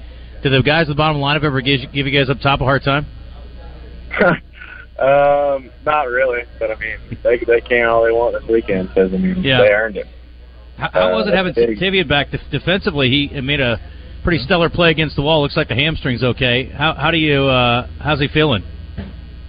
[0.42, 2.60] Did the guys at the bottom line the ever give, give you guys up top
[2.60, 3.06] a hard time?
[4.98, 9.12] um, not really, but I mean, they they can all they want this weekend because
[9.12, 9.58] I mean, Yeah.
[9.62, 10.06] they earned it.
[10.76, 11.78] How, how Uh, was it having that's big.
[11.78, 13.08] Tavian back def- defensively?
[13.08, 13.80] He made a
[14.24, 15.42] pretty stellar play against the wall.
[15.42, 16.64] Looks like the hamstring's okay.
[16.70, 18.64] How how do you uh, how's he feeling?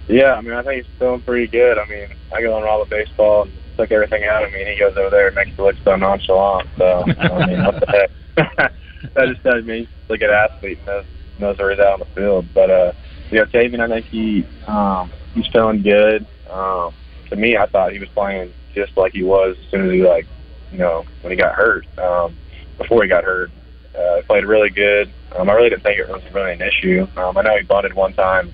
[0.08, 1.78] Yeah, I mean, I think he's feeling pretty good.
[1.78, 4.68] I mean, I go on all the baseball and took everything out of me, and
[4.68, 6.68] he goes over there and makes it look so nonchalant.
[6.78, 8.72] So, I mean, what the heck?
[9.14, 11.04] that just tells me he's a good athlete and knows,
[11.40, 12.46] knows where he's out on the field.
[12.54, 12.92] But, uh,
[13.30, 16.24] you know, Tavian, I think he, um, he's feeling good.
[16.48, 16.94] Um,
[17.30, 20.02] to me, I thought he was playing just like he was as soon as he,
[20.02, 20.26] like,
[20.70, 22.36] you know, when he got hurt, um,
[22.78, 23.50] before he got hurt.
[23.96, 25.10] Uh, played really good.
[25.36, 27.06] Um, I really didn't think it was really an issue.
[27.16, 28.52] Um, I know he bunted one time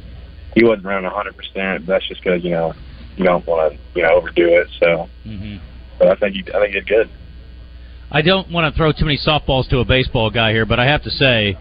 [0.54, 1.36] he wasn't running 100.
[1.36, 2.74] percent That's just because you know
[3.16, 4.68] you don't want to you know overdo it.
[4.80, 5.56] So, Mm-hmm.
[5.98, 7.10] but I think he I think he did good.
[8.10, 10.84] I don't want to throw too many softballs to a baseball guy here, but I
[10.86, 11.56] have to say,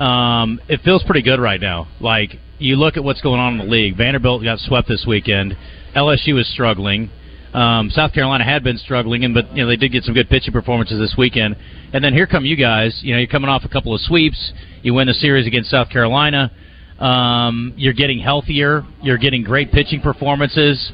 [0.00, 1.86] um, it feels pretty good right now.
[2.00, 3.96] Like you look at what's going on in the league.
[3.96, 5.56] Vanderbilt got swept this weekend.
[5.94, 7.10] LSU is struggling.
[7.54, 10.28] Um, South Carolina had been struggling, and but you know they did get some good
[10.28, 11.56] pitching performances this weekend.
[11.92, 12.98] And then here come you guys.
[13.02, 14.52] You know you're coming off a couple of sweeps.
[14.82, 16.50] You win the series against South Carolina.
[16.98, 18.84] Um, you're getting healthier.
[19.02, 20.92] You're getting great pitching performances.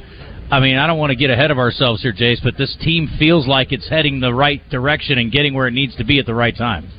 [0.51, 3.07] I mean, I don't want to get ahead of ourselves here, Jace, but this team
[3.19, 6.25] feels like it's heading the right direction and getting where it needs to be at
[6.25, 6.89] the right time.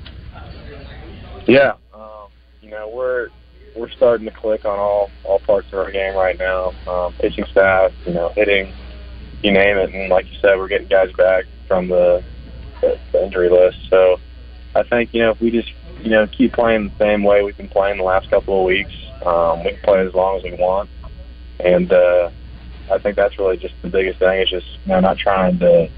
[1.49, 2.29] Yeah, um,
[2.63, 3.29] you know we're
[3.77, 6.71] we're starting to click on all all parts of our game right now.
[6.87, 8.73] Um, pitching staff, you know, hitting,
[9.43, 12.23] you name it, and like you said, we're getting guys back from the,
[12.81, 13.79] the, the injury list.
[13.89, 14.19] So
[14.75, 17.57] I think you know if we just you know keep playing the same way we've
[17.57, 18.93] been playing the last couple of weeks,
[19.25, 20.91] um, we can play as long as we want,
[21.61, 22.31] and uh,
[22.91, 24.41] I think that's really just the biggest thing.
[24.43, 25.91] Is just you know not trying to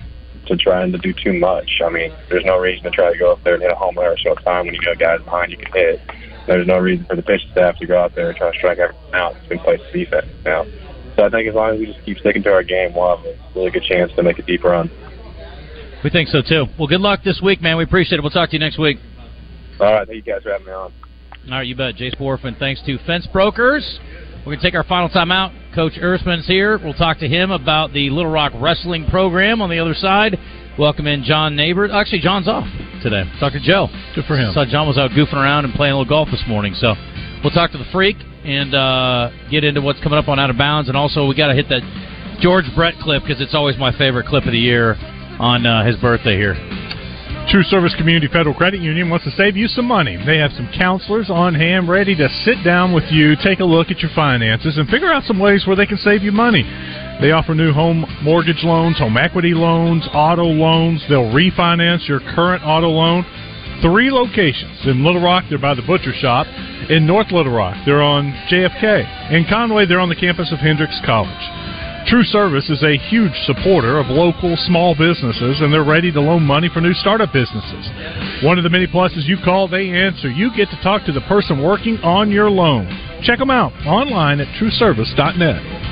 [0.47, 1.81] to trying to do too much.
[1.85, 3.97] I mean, there's no reason to try to go up there and hit a home
[3.97, 6.01] run every single time when you got guys behind you can hit.
[6.47, 8.79] There's no reason for the pitching staff to go out there and try to strike
[8.79, 9.37] everything out.
[9.49, 10.67] Been place defense now.
[11.17, 13.27] So I think as long as we just keep sticking to our game, we'll have
[13.27, 14.91] a really good chance to make a deep run.
[16.03, 16.67] We think so too.
[16.79, 17.77] Well, good luck this week, man.
[17.77, 18.23] We appreciate it.
[18.23, 18.99] We'll talk to you next week.
[19.79, 20.93] All right, thank you guys for having me on.
[21.47, 21.97] All right, you bet.
[21.97, 23.99] Jace Bohrofen, thanks to Fence Brokers.
[24.39, 25.53] We're going to take our final time out.
[25.75, 26.79] Coach Erzman's here.
[26.79, 30.39] We'll talk to him about the Little Rock Wrestling program on the other side.
[30.79, 31.91] Welcome in John Neighbor.
[31.91, 32.67] Actually, John's off
[33.03, 33.25] today.
[33.39, 33.89] Talk to Joe.
[34.15, 34.53] Good for him.
[34.53, 36.75] Saw John was out goofing around and playing a little golf this morning.
[36.75, 36.95] So
[37.45, 40.59] we'll talk to the freak and uh, get into what's coming up on Out of
[40.59, 40.89] Bounds.
[40.89, 41.83] And also, we got to hit that
[42.41, 44.97] George Brett clip because it's always my favorite clip of the year
[45.39, 46.55] on uh, his birthday here.
[47.49, 50.17] True Service Community Federal Credit Union wants to save you some money.
[50.25, 53.91] They have some counselors on hand ready to sit down with you, take a look
[53.91, 56.63] at your finances, and figure out some ways where they can save you money.
[57.21, 61.05] They offer new home mortgage loans, home equity loans, auto loans.
[61.09, 63.25] They'll refinance your current auto loan.
[63.83, 64.87] Three locations.
[64.87, 66.47] In Little Rock, they're by the Butcher Shop.
[66.89, 69.33] In North Little Rock, they're on JFK.
[69.33, 72.07] In Conway, they're on the campus of Hendrix College.
[72.07, 76.43] True Service is a huge supporter of local small businesses, and they're ready to loan
[76.43, 77.91] money for new startup businesses.
[78.45, 80.31] One of the many pluses you call, they answer.
[80.31, 82.87] You get to talk to the person working on your loan.
[83.23, 85.92] Check them out online at trueservice.net.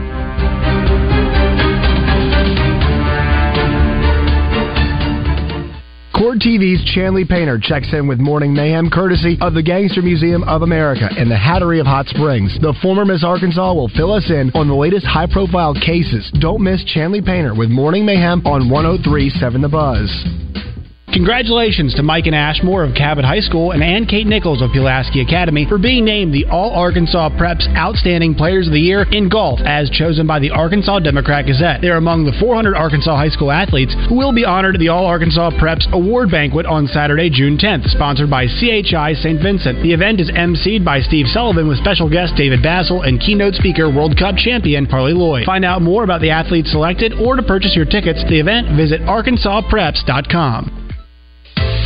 [6.21, 10.61] Court TV's Chanley Painter checks in with Morning Mayhem courtesy of the Gangster Museum of
[10.61, 12.55] America and the Hattery of Hot Springs.
[12.61, 16.31] The former Miss Arkansas will fill us in on the latest high profile cases.
[16.39, 20.70] Don't miss Chanley Painter with Morning Mayhem on 1037 The Buzz.
[21.13, 25.19] Congratulations to Mike and Ashmore of Cabot High School and Ann Kate Nichols of Pulaski
[25.19, 29.59] Academy for being named the All Arkansas Preps Outstanding Players of the Year in golf
[29.65, 31.81] as chosen by the Arkansas Democrat Gazette.
[31.81, 35.05] They're among the 400 Arkansas high school athletes who will be honored at the All
[35.05, 39.41] Arkansas Preps Award Banquet on Saturday, June 10th, sponsored by CHI St.
[39.43, 39.83] Vincent.
[39.83, 43.89] The event is emceed by Steve Sullivan with special guest David Bazzel and keynote speaker
[43.91, 45.45] World Cup champion Carli Lloyd.
[45.45, 48.77] Find out more about the athletes selected or to purchase your tickets to the event,
[48.77, 50.81] visit arkansaspreps.com.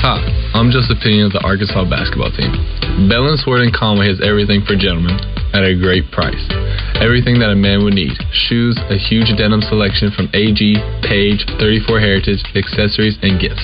[0.06, 0.22] Hi,
[0.54, 2.54] I'm Joseph Pinion of the Arkansas basketball team.
[3.10, 5.18] Bell and Sword and Conway has everything for gentlemen
[5.52, 6.40] at a great price.
[7.02, 8.16] Everything that a man would need.
[8.32, 10.60] Shoes, a huge denim selection from AG,
[11.04, 13.64] Paige, 34 Heritage, accessories, and gifts.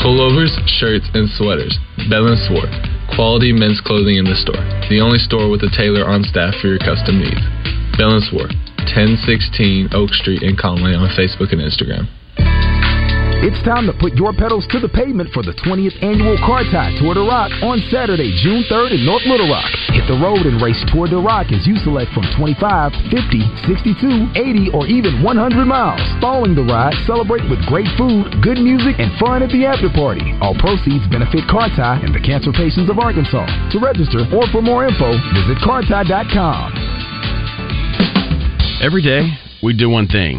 [0.00, 1.76] Pullovers, shirts, and sweaters.
[2.08, 2.72] Bell and Sword.
[3.12, 4.60] Quality men's clothing in the store.
[4.88, 7.44] The only store with a tailor on staff for your custom needs.
[8.00, 8.56] Bell and Sword,
[8.88, 12.08] 1016 Oak Street in Conway on Facebook and Instagram.
[13.42, 17.18] It's time to put your pedals to the pavement for the 20th annual CARTI Tour
[17.18, 19.66] de Rock on Saturday, June 3rd in North Little Rock.
[19.90, 22.54] Hit the road and race Tour de Rock as you select from 25,
[23.10, 25.98] 50, 62, 80, or even 100 miles.
[26.22, 30.22] Following the ride, celebrate with great food, good music, and fun at the after party.
[30.38, 33.50] All proceeds benefit CARTI and the cancer patients of Arkansas.
[33.74, 36.78] To register or for more info, visit carti.com.
[38.78, 39.34] Every day,
[39.66, 40.38] we do one thing,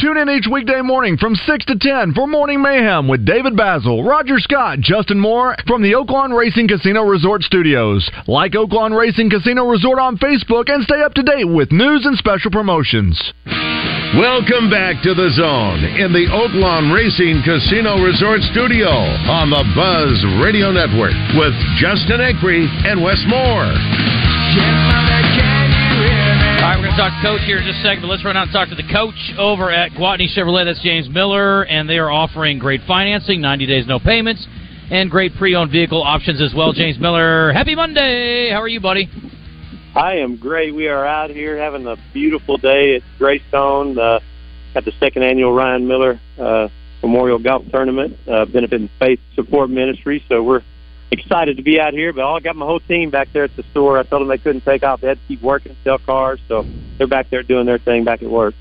[0.00, 4.04] Tune in each weekday morning from 6 to 10 for Morning Mayhem with David Bazzel,
[4.04, 8.10] Roger Scott, Justin Moore from the Oaklawn Racing Casino Resort Studios.
[8.26, 12.18] Like Oaklawn Racing Casino Resort on Facebook and stay up to date with news and
[12.18, 13.22] special promotions.
[14.18, 20.18] Welcome back to the zone in the Oaklawn Racing Casino Resort Studio on the Buzz
[20.42, 25.13] Radio Network with Justin Acree and Wes Moore.
[26.64, 28.24] All right, we're going to talk to Coach here in just a second, but let's
[28.24, 30.64] run out and talk to the coach over at Gwatney Chevrolet.
[30.64, 34.46] That's James Miller, and they are offering great financing, 90 days, no payments,
[34.90, 36.72] and great pre-owned vehicle options as well.
[36.72, 38.48] James Miller, happy Monday.
[38.50, 39.10] How are you, buddy?
[39.94, 40.74] I am great.
[40.74, 44.20] We are out here having a beautiful day at Greystone uh,
[44.74, 46.68] at the second annual Ryan Miller uh,
[47.02, 50.24] Memorial Golf Tournament, uh, benefiting Faith Support Ministry.
[50.30, 50.62] So we're
[51.18, 52.12] excited to be out here.
[52.12, 53.98] But I got my whole team back there at the store.
[53.98, 56.40] I told them they couldn't take off; they had to keep working, sell cars.
[56.48, 56.64] So
[56.98, 58.54] they're back there doing their thing back at work.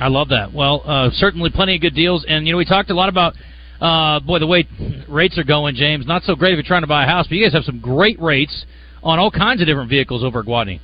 [0.00, 0.52] I love that.
[0.52, 3.34] Well, uh, certainly plenty of good deals, and you know we talked a lot about.
[3.80, 4.66] Uh, boy, the way
[5.08, 7.36] rates are going, James, not so great if you're trying to buy a house, but
[7.36, 8.66] you guys have some great rates
[9.04, 10.80] on all kinds of different vehicles over at Gwatney.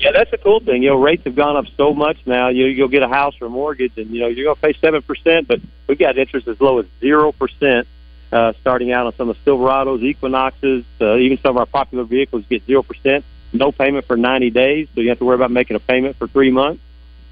[0.00, 0.82] Yeah, that's the cool thing.
[0.82, 2.48] You know, rates have gone up so much now.
[2.48, 4.78] You you'll get a house or a mortgage, and you know you're going to pay
[4.80, 7.86] seven percent, but we've got interest as low as zero percent,
[8.34, 12.02] uh, starting out on some of the Silverados, Equinoxes, uh, even some of our popular
[12.04, 15.52] vehicles get zero percent, no payment for 90 days, so you have to worry about
[15.52, 16.82] making a payment for three months.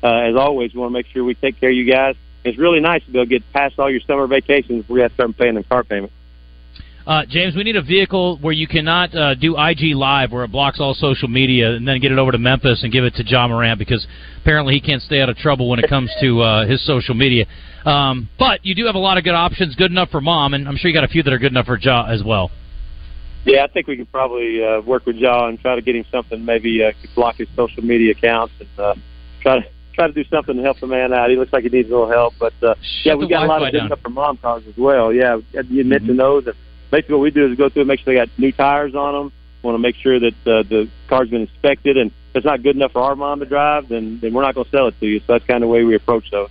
[0.03, 2.15] Uh, as always, we want to make sure we take care of you guys.
[2.45, 5.03] It's really nice to be able to get past all your summer vacations before you
[5.03, 6.13] have to start paying the car payment.
[7.07, 10.53] Uh, James, we need a vehicle where you cannot uh, do IG Live, where it
[10.53, 13.25] blocks all social media, and then get it over to Memphis and give it to
[13.27, 14.07] Ja Morant because
[14.41, 17.47] apparently he can't stay out of trouble when it comes to uh, his social media.
[17.85, 20.69] Um, but you do have a lot of good options, good enough for mom, and
[20.69, 22.51] I'm sure you got a few that are good enough for Ja as well.
[23.45, 26.05] Yeah, I think we could probably uh, work with Ja and try to get him
[26.13, 26.45] something.
[26.45, 28.95] Maybe uh, block his social media accounts and uh,
[29.41, 31.29] try to try to do something to help the man out.
[31.29, 32.75] He looks like he needs a little help, but uh,
[33.05, 33.89] yeah, we got a lot of good down.
[33.89, 35.13] stuff for mom cars as well.
[35.13, 35.39] Yeah,
[35.69, 36.47] you mentioned those.
[36.47, 36.55] And
[36.93, 39.15] basically, what we do is go through and make sure they got new tires on
[39.15, 39.33] them.
[39.63, 42.77] Want to make sure that uh, the car's been inspected, and if it's not good
[42.77, 45.07] enough for our mom to drive, then then we're not going to sell it to
[45.07, 45.19] you.
[45.21, 46.49] So that's kind of the way we approach those.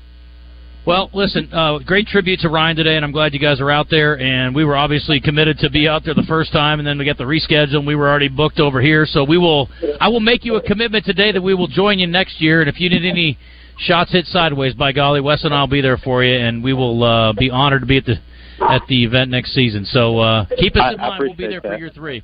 [0.84, 3.88] Well, listen, uh, great tribute to Ryan today, and I'm glad you guys are out
[3.92, 4.18] there.
[4.18, 7.06] And we were obviously committed to be out there the first time, and then we
[7.06, 9.06] got the reschedule, and we were already booked over here.
[9.06, 9.70] So we will,
[10.00, 12.62] I will make you a commitment today that we will join you next year.
[12.62, 13.38] And if you need any
[13.78, 17.04] shots hit sideways, by golly, Wes and I'll be there for you, and we will
[17.04, 18.16] uh, be honored to be at the
[18.70, 19.86] at the event next season.
[19.86, 21.20] So uh, keep us in I mind.
[21.20, 21.80] We'll be appreciate there for that.
[21.80, 22.24] year three.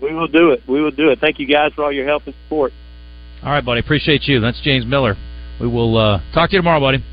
[0.00, 0.62] We will do it.
[0.68, 1.20] We will do it.
[1.20, 2.72] Thank you guys for all your help and support.
[3.42, 3.80] All right, buddy.
[3.80, 4.40] Appreciate you.
[4.40, 5.16] That's James Miller.
[5.60, 7.04] We will uh, talk to you tomorrow, buddy.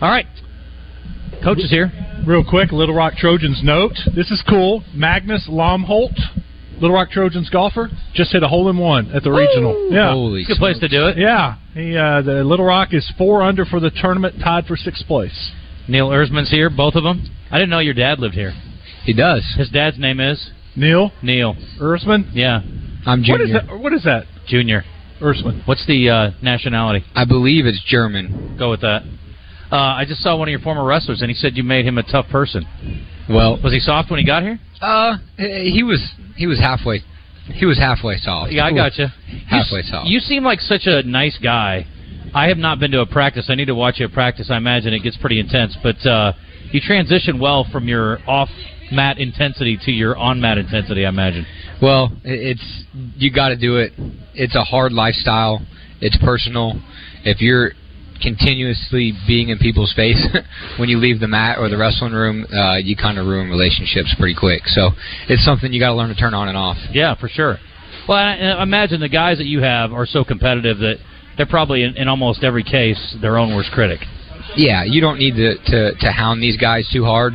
[0.00, 0.26] All right.
[1.44, 1.90] Coach is here.
[2.26, 3.92] Real quick, Little Rock Trojans note.
[4.14, 4.84] This is cool.
[4.94, 6.14] Magnus Lomholt,
[6.80, 9.90] Little Rock Trojans golfer, just hit a hole in one at the regional.
[9.90, 11.18] Yeah, It's a good place to do it.
[11.18, 15.04] Yeah, he uh, the Little Rock is four under for the tournament, tied for sixth
[15.06, 15.52] place.
[15.88, 17.22] Neil Erzman's here, both of them.
[17.50, 18.52] I didn't know your dad lived here.
[19.04, 19.44] He does.
[19.58, 22.30] His dad's name is Neil Neil Erzman.
[22.32, 22.60] Yeah,
[23.06, 23.38] I'm junior.
[23.38, 23.78] What is that?
[23.80, 24.24] What is that?
[24.46, 24.84] Junior.
[25.20, 25.66] Erzman.
[25.68, 27.04] What's the uh, nationality?
[27.14, 28.56] I believe it's German.
[28.58, 29.02] Go with that.
[29.70, 31.96] Uh, I just saw one of your former wrestlers, and he said you made him
[31.96, 32.66] a tough person.
[33.30, 34.58] Well, Was he soft when he got here?
[34.80, 36.02] uh, he was
[36.36, 37.00] he was halfway
[37.46, 38.52] he was halfway soft.
[38.52, 39.06] Yeah, I got you.
[39.48, 40.08] Halfway soft.
[40.08, 41.86] You seem like such a nice guy.
[42.34, 43.46] I have not been to a practice.
[43.48, 44.50] I need to watch you at practice.
[44.50, 46.32] I imagine it gets pretty intense, but uh,
[46.72, 48.48] you transition well from your off
[48.90, 51.04] mat intensity to your on mat intensity.
[51.04, 51.46] I imagine.
[51.80, 52.84] Well, it's
[53.16, 53.92] you got to do it.
[54.34, 55.60] It's a hard lifestyle.
[56.00, 56.80] It's personal.
[57.24, 57.72] If you're
[58.22, 60.24] continuously being in people's face
[60.78, 64.14] when you leave the mat or the wrestling room, uh, you kind of ruin relationships
[64.18, 64.62] pretty quick.
[64.66, 64.90] So
[65.28, 66.76] it's something you got to learn to turn on and off.
[66.92, 67.58] Yeah, for sure.
[68.08, 70.96] Well, I, I imagine the guys that you have are so competitive that
[71.36, 74.00] they're probably in, in almost every case their own worst critic.
[74.56, 77.32] Yeah, you don't need to to, to hound these guys too hard.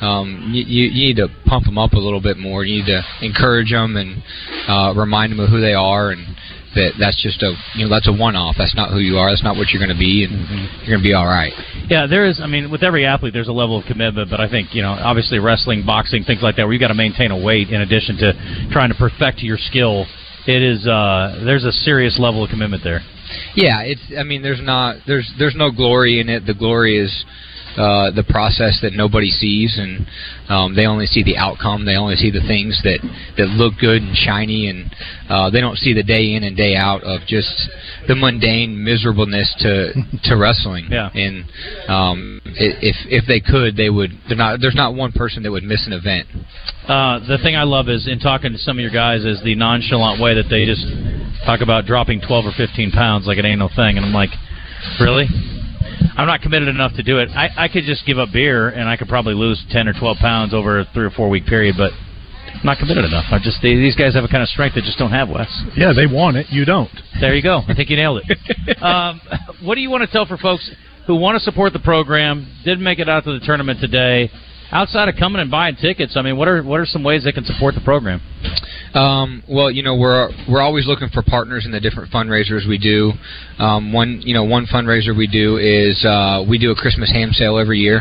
[0.00, 2.64] Um, you, you need to pump them up a little bit more.
[2.64, 4.22] You need to encourage them and
[4.68, 6.26] uh, remind them of who they are and
[6.74, 8.56] that that's just a you know that's a one off.
[8.58, 9.30] That's not who you are.
[9.30, 10.34] That's not what you're going to be, and
[10.82, 11.52] you're going to be all right.
[11.88, 12.40] Yeah, there is.
[12.42, 14.90] I mean, with every athlete, there's a level of commitment, but I think you know,
[14.90, 18.16] obviously, wrestling, boxing, things like that, where you got to maintain a weight in addition
[18.18, 20.06] to trying to perfect your skill.
[20.46, 20.86] It is.
[20.86, 23.00] uh There's a serious level of commitment there.
[23.54, 24.02] Yeah, it's.
[24.18, 24.96] I mean, there's not.
[25.06, 26.46] There's there's no glory in it.
[26.46, 27.24] The glory is
[27.76, 30.06] uh, the process that nobody sees, and
[30.48, 31.84] um, they only see the outcome.
[31.84, 33.00] They only see the things that
[33.36, 34.94] that look good and shiny, and
[35.28, 37.50] uh, they don't see the day in and day out of just
[38.06, 39.92] the mundane miserableness to
[40.24, 40.86] to wrestling.
[40.90, 41.10] Yeah.
[41.14, 41.44] And
[41.88, 44.10] um, if if they could, they would.
[44.28, 44.60] They're not.
[44.60, 46.28] There's not one person that would miss an event.
[46.86, 49.54] Uh, the thing I love is in talking to some of your guys is the
[49.54, 50.84] nonchalant way that they just
[51.44, 54.30] talk about dropping 12 or 15 pounds like it ain't no thing, and I'm like,
[55.00, 55.26] really?
[56.16, 57.28] I'm not committed enough to do it.
[57.30, 60.16] I, I could just give up beer and I could probably lose 10 or 12
[60.18, 63.24] pounds over a three or four week period, but I'm not committed enough.
[63.30, 65.50] I just they, these guys have a kind of strength that just don't have Wes.
[65.76, 66.46] Yeah, they want it.
[66.50, 66.90] You don't.
[67.20, 67.62] There you go.
[67.66, 68.82] I think you nailed it.
[68.82, 69.20] um,
[69.62, 70.70] what do you want to tell for folks
[71.06, 74.30] who want to support the program, didn't make it out to the tournament today?
[74.72, 77.32] Outside of coming and buying tickets, I mean, what are what are some ways they
[77.32, 78.20] can support the program?
[78.94, 82.78] Um, well, you know, we're we're always looking for partners in the different fundraisers we
[82.78, 83.12] do.
[83.58, 87.30] Um, one, you know, one fundraiser we do is uh, we do a Christmas ham
[87.32, 87.98] sale every year.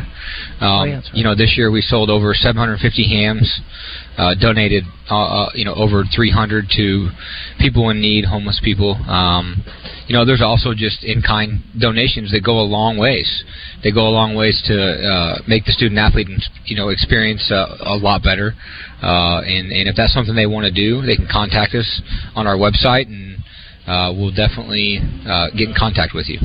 [0.62, 1.04] Um, Oh, yeah, right.
[1.14, 3.62] You know, this year we sold over 750 hams,
[4.18, 7.10] uh, donated, uh, uh, you know, over 300 to
[7.60, 8.96] people in need, homeless people.
[9.08, 9.64] Um,
[10.08, 13.44] you know, there's also just in-kind donations that go a long ways.
[13.84, 16.28] They go a long ways to uh, make the student athlete,
[16.66, 18.54] you know, experience uh, a lot better.
[19.02, 22.02] Uh, and and if that's something they want to do, they can contact us
[22.36, 23.38] on our website, and
[23.88, 26.40] uh, we'll definitely uh, get in contact with you.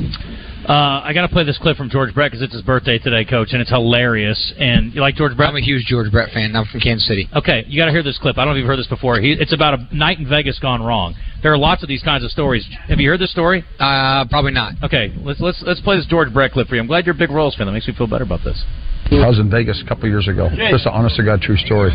[0.69, 3.25] Uh, I got to play this clip from George Brett because it's his birthday today,
[3.25, 4.53] Coach, and it's hilarious.
[4.59, 5.49] And you like George Brett?
[5.49, 6.55] I'm a huge George Brett fan.
[6.55, 7.27] I'm from Kansas City.
[7.35, 8.37] Okay, you got to hear this clip.
[8.37, 9.19] I don't know if you've heard this before.
[9.19, 11.15] He, it's about a night in Vegas gone wrong.
[11.41, 12.69] There are lots of these kinds of stories.
[12.87, 13.63] Have you heard this story?
[13.79, 14.73] Uh, probably not.
[14.83, 16.81] Okay, let's let's let's play this George Brett clip for you.
[16.81, 17.65] I'm glad you're a big Royals fan.
[17.65, 18.63] That makes me feel better about this.
[19.11, 20.49] I was in Vegas a couple years ago.
[20.69, 21.89] Just an honest to God true story.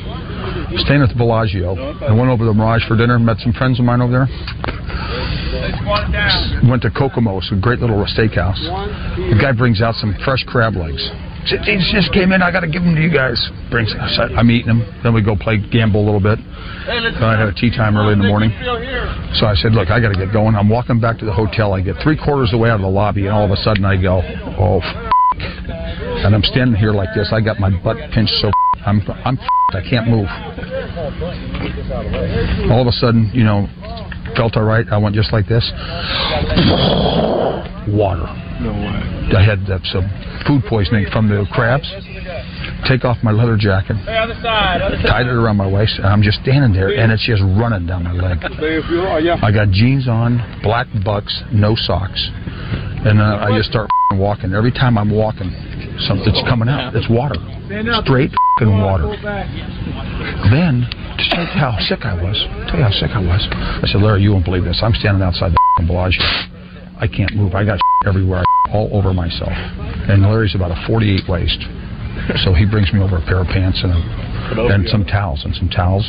[0.83, 1.77] Staying at the Bellagio.
[2.03, 4.29] I went over to the Mirage for dinner, met some friends of mine over there.
[6.67, 8.59] Went to Kokomo's, a great little steakhouse.
[8.65, 11.03] The guy brings out some fresh crab legs.
[11.67, 12.43] these just came in.
[12.43, 13.37] I got to give them to you guys.
[13.71, 13.93] Brings.
[14.37, 14.83] I'm eating them.
[15.03, 16.39] Then we go play gamble a little bit.
[16.87, 18.51] Then I had a tee time early in the morning.
[19.37, 20.55] So I said, look, I got to get going.
[20.55, 21.73] I'm walking back to the hotel.
[21.73, 23.57] I get three quarters of the way out of the lobby, and all of a
[23.57, 24.21] sudden I go,
[24.59, 25.11] oh, f-.
[26.25, 27.29] and I'm standing here like this.
[27.33, 28.55] I got my butt pinched so f-
[28.87, 30.29] I'm I'm f- I can't move.
[32.71, 33.67] All of a sudden, you know,
[34.37, 34.87] felt all right.
[34.91, 35.65] I went just like this.
[37.89, 38.27] Water.
[38.61, 39.15] No way.
[39.37, 40.07] I had uh, some
[40.47, 41.91] food poisoning from the crabs.
[42.89, 44.83] Take off my leather jacket, Other side.
[44.83, 45.07] Other side.
[45.07, 48.05] tied it around my waist, and I'm just standing there, and it's just running down
[48.05, 48.39] my leg.
[49.43, 52.31] I got jeans on, black bucks, no socks,
[53.05, 54.53] and uh, I just start walking.
[54.53, 55.51] Every time I'm walking,
[56.07, 56.95] something's coming out.
[56.95, 57.37] It's water,
[58.05, 59.17] straight f***ing water.
[60.53, 60.85] Then,
[61.19, 62.37] to tell you how sick I was,
[62.69, 64.81] tell you how sick I was, I said, Larry, you won't believe this.
[64.83, 66.23] I'm standing outside the Bellagio.
[66.99, 67.55] I can't move.
[67.55, 69.53] I got everywhere, all over myself.
[69.53, 71.59] And Larry's about a 48 waist.
[72.47, 73.99] So he brings me over a pair of pants and, a,
[74.71, 76.07] and some towels and some towels.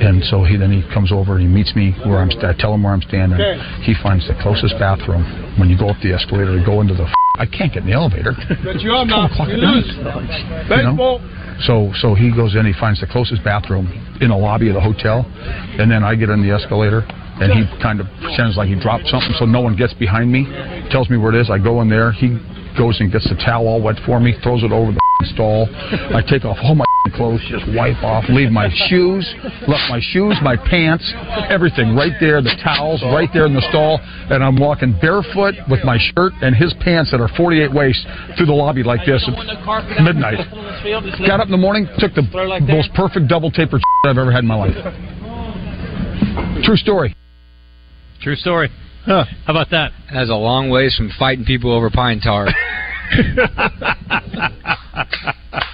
[0.00, 2.30] And so he then he comes over and he meets me where I'm.
[2.44, 3.38] I tell him where I'm standing.
[3.82, 5.24] He finds the closest bathroom.
[5.58, 7.08] When you go up the escalator, to go into the.
[7.36, 8.32] I can't get in the elevator.
[8.64, 9.32] But you are not.
[9.32, 9.84] o'clock You at night.
[9.84, 9.96] lose.
[10.68, 11.20] You know?
[11.60, 13.86] So so he goes in, he finds the closest bathroom
[14.20, 15.24] in the lobby of the hotel,
[15.78, 17.04] and then I get in the escalator,
[17.40, 20.46] and he kind of pretends like he dropped something, so no one gets behind me.
[20.90, 21.50] Tells me where it is.
[21.50, 22.12] I go in there.
[22.12, 22.38] He
[22.76, 25.68] goes and gets the towel all wet for me, throws it over the stall.
[26.14, 29.26] I take off all my clothes, just wipe off, leave my shoes,
[29.66, 31.12] left my shoes, my pants,
[31.50, 33.98] everything right there, the towels right there in the stall,
[34.30, 38.46] and I'm walking barefoot with my shirt and his pants that are 48 waist through
[38.46, 40.38] the lobby like this at midnight.
[41.26, 42.22] Got up in the morning, took the
[42.68, 44.76] most perfect double taper I've ever had in my life.
[46.62, 47.16] True story.
[48.20, 48.70] True story.
[49.06, 49.90] How about that?
[50.12, 52.46] That's a long ways from fighting people over pine tar.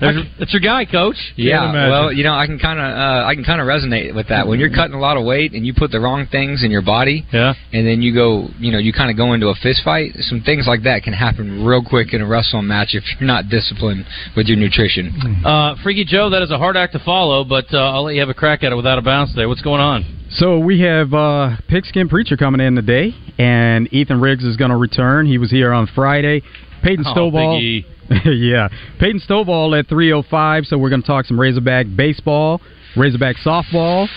[0.00, 1.16] That's, that's your guy, Coach.
[1.36, 4.28] Yeah, well, you know, I can kind of, uh, I can kind of resonate with
[4.28, 4.46] that.
[4.46, 6.80] When you're cutting a lot of weight and you put the wrong things in your
[6.82, 9.82] body, yeah, and then you go, you know, you kind of go into a fist
[9.84, 10.12] fight.
[10.20, 13.48] Some things like that can happen real quick in a wrestling match if you're not
[13.50, 15.12] disciplined with your nutrition.
[15.44, 18.20] Uh, Freaky Joe, that is a hard act to follow, but uh, I'll let you
[18.20, 19.46] have a crack at it without a bounce today.
[19.46, 20.04] What's going on?
[20.30, 24.76] So we have uh, Pigskin Preacher coming in today, and Ethan Riggs is going to
[24.76, 25.26] return.
[25.26, 26.42] He was here on Friday.
[26.82, 27.84] Peyton Oh, Stovall, Big.
[28.24, 30.66] yeah, Peyton Stovall at 3:05.
[30.66, 32.60] So we're going to talk some Razorback baseball,
[32.96, 34.08] Razorback softball,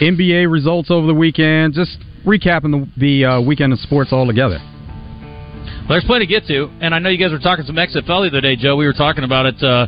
[0.00, 1.74] NBA results over the weekend.
[1.74, 4.58] Just recapping the, the uh, weekend of sports all together.
[4.60, 8.06] Well, there's plenty to get to, and I know you guys were talking some XFL
[8.24, 8.74] the other day, Joe.
[8.74, 9.62] We were talking about it.
[9.62, 9.86] Uh,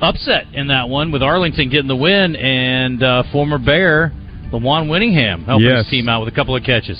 [0.00, 4.12] upset in that one with Arlington getting the win, and uh, former Bear
[4.52, 5.84] Lujuan Winningham helping Yes.
[5.84, 6.98] his team out with a couple of catches.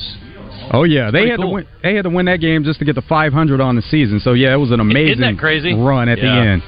[0.73, 1.49] Oh yeah, they had cool.
[1.49, 1.67] to win.
[1.83, 4.21] They had to win that game just to get the 500 on the season.
[4.21, 5.75] So yeah, it was an amazing Isn't that crazy?
[5.75, 6.62] run at the end.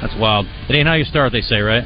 [0.00, 0.46] That's wild.
[0.68, 1.84] It ain't how you start, they say, right?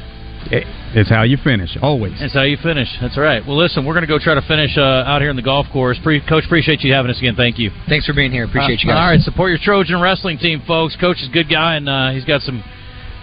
[0.51, 2.17] It- it's how you finish, always.
[2.19, 2.87] That's how you finish.
[3.01, 3.45] That's right.
[3.45, 5.67] Well, listen, we're going to go try to finish uh, out here in the golf
[5.71, 5.99] course.
[6.01, 7.35] Pre- Coach, appreciate you having us again.
[7.35, 7.69] Thank you.
[7.89, 8.45] Thanks for being here.
[8.45, 9.01] Appreciate you Uh, guys.
[9.03, 10.95] All right, support your Trojan wrestling team, folks.
[10.95, 12.63] Coach is a good guy, and uh, he's got some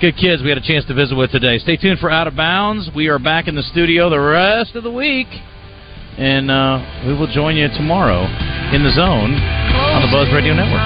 [0.03, 1.59] good kids we had a chance to visit with today.
[1.59, 2.91] Stay tuned for Out of Bounds.
[2.95, 5.29] We are back in the studio the rest of the week,
[6.19, 8.25] and uh, we will join you tomorrow
[8.75, 10.81] in the zone on the Buzz Radio Network.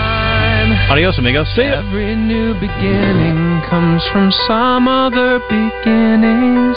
[0.90, 1.46] Adios, amigos.
[1.54, 1.80] See ya.
[1.80, 6.76] Every new beginning comes from some other beginning's